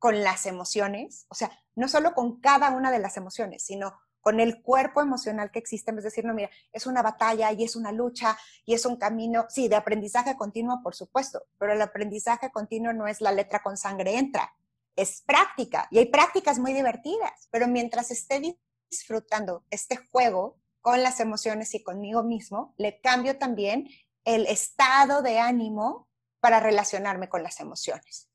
[0.00, 4.40] con las emociones, o sea, no solo con cada una de las emociones, sino con
[4.40, 7.92] el cuerpo emocional que existe, es decir, no, mira, es una batalla y es una
[7.92, 12.92] lucha y es un camino, sí, de aprendizaje continuo, por supuesto, pero el aprendizaje continuo
[12.92, 14.54] no es la letra con sangre entra,
[14.96, 18.58] es práctica y hay prácticas muy divertidas, pero mientras esté
[18.90, 23.88] disfrutando este juego con las emociones y conmigo mismo, le cambio también
[24.24, 26.08] el estado de ánimo
[26.40, 28.27] para relacionarme con las emociones.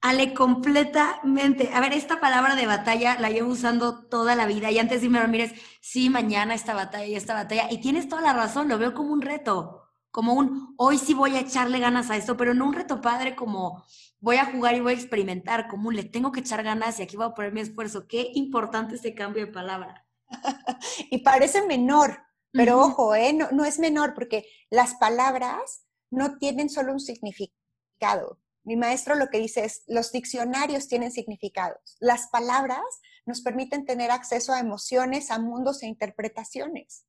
[0.00, 1.70] Ale, completamente.
[1.72, 5.06] A ver, esta palabra de batalla la llevo usando toda la vida y antes de
[5.06, 7.68] irme mires, sí, mañana esta batalla y esta batalla.
[7.70, 11.36] Y tienes toda la razón, lo veo como un reto, como un hoy sí voy
[11.36, 13.84] a echarle ganas a esto, pero no un reto padre como
[14.20, 17.16] voy a jugar y voy a experimentar, como le tengo que echar ganas y aquí
[17.16, 18.06] voy a poner mi esfuerzo.
[18.06, 20.06] Qué importante este cambio de palabra.
[21.10, 22.22] y parece menor,
[22.52, 23.32] pero ojo, ¿eh?
[23.32, 29.28] no, no es menor porque las palabras no tienen solo un significado mi maestro lo
[29.28, 31.96] que dice es, los diccionarios tienen significados.
[32.00, 32.82] Las palabras
[33.24, 37.06] nos permiten tener acceso a emociones, a mundos e interpretaciones.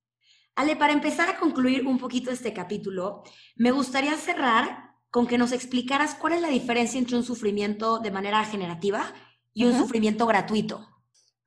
[0.55, 3.23] Ale, para empezar a concluir un poquito este capítulo,
[3.55, 8.11] me gustaría cerrar con que nos explicaras cuál es la diferencia entre un sufrimiento de
[8.11, 9.13] manera generativa
[9.51, 10.87] y un sufrimiento gratuito.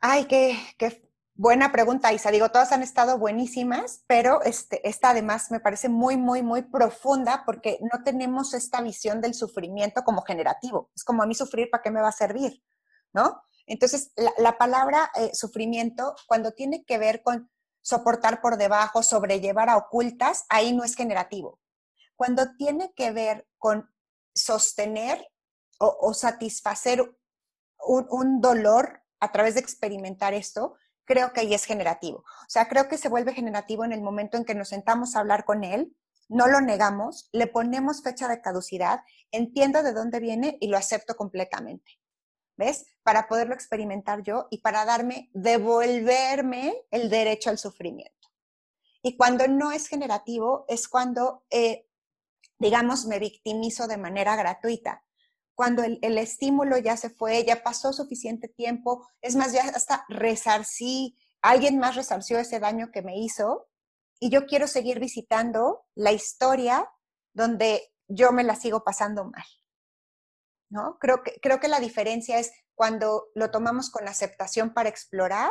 [0.01, 1.10] Ay, qué, qué,
[1.43, 2.31] Buena pregunta, Isa.
[2.31, 7.45] Digo, todas han estado buenísimas, pero este, esta además me parece muy, muy, muy profunda
[7.47, 10.91] porque no tenemos esta visión del sufrimiento como generativo.
[10.95, 12.63] Es como a mí sufrir, ¿para qué me va a servir?
[13.15, 13.41] ¿No?
[13.65, 19.79] Entonces, la, palabra eh, sufrimiento, cuando tiene que ver con soportar por debajo, sobrellevar a
[19.79, 21.59] ocultas, ahí no es generativo.
[22.17, 23.89] Cuando tiene que ver con
[24.35, 25.27] sostener
[25.79, 27.01] o, satisfacer
[27.79, 30.77] un, un dolor a través de experimentar esto,
[31.11, 32.19] creo que ahí es generativo.
[32.19, 35.19] O sea, creo que se vuelve generativo en el momento en que nos sentamos a
[35.19, 35.93] hablar con él,
[36.29, 39.01] no lo negamos, le ponemos fecha de caducidad,
[39.33, 41.99] entiendo de dónde viene y lo acepto completamente.
[42.57, 42.87] ¿Ves?
[43.03, 48.29] Para poderlo experimentar yo y para darme, devolverme el derecho al sufrimiento.
[49.03, 51.89] Y cuando no es generativo es cuando, eh,
[52.61, 55.03] digamos, me victimizo de manera gratuita
[55.61, 61.19] cuando el, estímulo ya se fue, ya pasó suficiente tiempo, es más, ya hasta resarcí,
[61.43, 63.69] alguien más resarció ese daño que me hizo
[64.19, 66.91] y yo quiero seguir visitando la historia
[67.35, 69.45] donde yo me la sigo pasando mal.
[70.71, 70.97] ¿No?
[70.99, 75.51] Creo que, creo que la diferencia es cuando lo tomamos con aceptación para explorar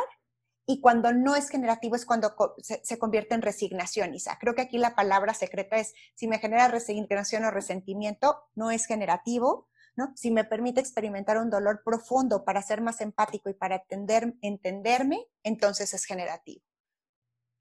[0.66, 4.38] y cuando no es generativo es cuando se, se, convierte en resignación, Isa.
[4.40, 8.86] Creo que aquí la palabra secreta es, si me genera resignación o resentimiento, no es
[8.86, 9.68] generativo,
[10.14, 15.26] si me permite experimentar un dolor profundo para ser más empático y para entender, entenderme,
[15.42, 16.62] entonces es generativo.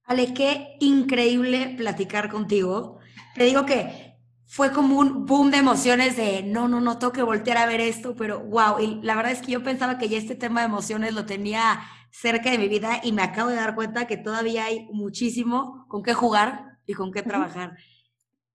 [0.03, 2.97] Ale, qué increíble platicar contigo.
[3.35, 4.17] Te digo que
[4.47, 7.79] fue como un boom de emociones de no, no, no, tengo que voltear a ver
[7.81, 10.65] esto, pero wow, y la verdad es que yo pensaba que ya este tema de
[10.65, 11.81] emociones lo tenía
[12.11, 16.01] cerca de mi vida y me acabo de dar cuenta que todavía hay muchísimo con
[16.01, 17.77] qué jugar y con qué trabajar.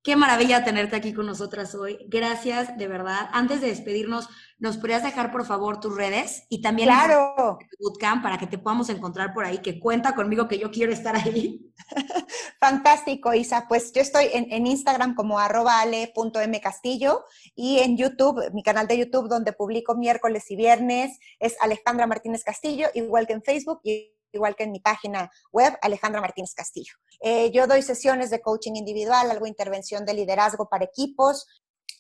[0.05, 1.97] Qué maravilla tenerte aquí con nosotras hoy.
[2.09, 3.31] Gracias, de verdad.
[3.33, 4.29] Antes de despedirnos,
[4.59, 7.57] ¿nos podrías dejar por favor tus redes y también claro.
[7.81, 11.17] Bootcamp para que te podamos encontrar por ahí, que cuenta conmigo que yo quiero estar
[11.17, 11.73] ahí?
[12.61, 13.65] Fantástico, Isa.
[13.67, 17.25] Pues yo estoy en, Instagram como arroba ale.mcastillo
[17.55, 22.45] y en YouTube, mi canal de YouTube donde publico miércoles y viernes es Alejandra Martínez
[22.45, 26.95] Castillo, igual que en Facebook y igual que en mi página web, Alejandra Martínez Castillo.
[27.21, 31.47] Eh, yo doy sesiones de coaching individual, algo intervención de liderazgo para equipos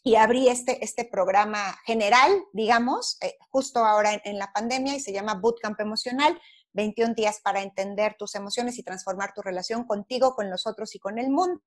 [0.02, 5.12] y abrí este, este programa general, digamos, eh, justo ahora en, la pandemia y se
[5.12, 6.38] llama Bootcamp Emocional.
[6.74, 10.98] 21 días para entender tus emociones y transformar tu relación contigo, con los otros y
[10.98, 11.62] con el mundo.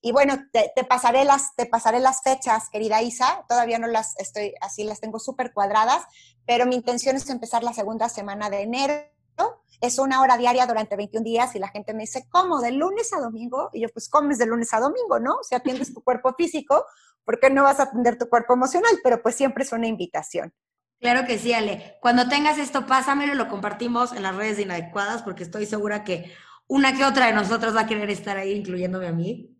[0.00, 3.44] Y bueno, te, pasaré, las, te pasaré las fechas, querida Isa.
[3.48, 6.04] Todavía no las estoy, así las tengo súper cuadradas,
[6.46, 8.94] pero mi intención es empezar la segunda semana de enero
[9.86, 12.60] es una hora diaria durante 21 días y la gente me dice, ¿cómo?
[12.60, 13.70] ¿De lunes a domingo?
[13.72, 15.38] Y yo, pues comes de lunes a domingo, ¿no?
[15.42, 16.86] Si atiendes tu cuerpo físico,
[17.24, 18.92] ¿por qué no vas a atender tu cuerpo emocional?
[19.02, 20.52] Pero pues siempre es una invitación.
[21.00, 21.98] Claro que sí, Ale.
[22.00, 26.32] Cuando tengas esto, pásamelo, lo compartimos en las redes inadecuadas porque estoy segura que
[26.66, 29.54] una que otra de nosotros va a querer estar ahí, incluyéndome a mí.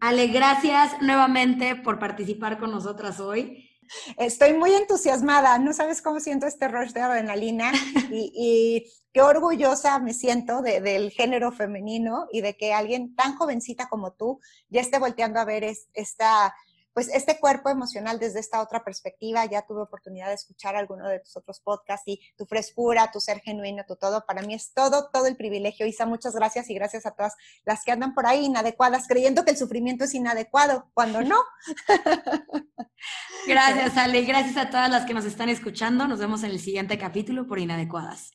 [0.00, 3.70] Ale, gracias nuevamente por participar con nosotras hoy.
[4.16, 7.72] Estoy muy entusiasmada, no sabes cómo siento este rush de adrenalina
[8.10, 14.12] y, qué orgullosa me siento del género femenino y de que alguien tan jovencita como
[14.12, 15.62] tú ya esté volteando a ver
[15.92, 16.52] esta
[16.94, 19.44] pues este cuerpo emocional desde esta otra perspectiva.
[19.46, 23.40] Ya tuve oportunidad de escuchar alguno de tus otros podcasts y tu frescura, tu ser
[23.40, 24.24] genuino, tu todo.
[24.26, 25.86] Para mí es todo, todo el privilegio.
[25.86, 27.34] Isa, muchas gracias y gracias a todas
[27.64, 31.36] las que andan por ahí inadecuadas, creyendo que el sufrimiento es inadecuado, cuando no.
[33.46, 34.22] Gracias, Ale.
[34.22, 36.06] Gracias a todas las que nos están escuchando.
[36.06, 38.30] Nos vemos en el siguiente capítulo por Inadecuadas.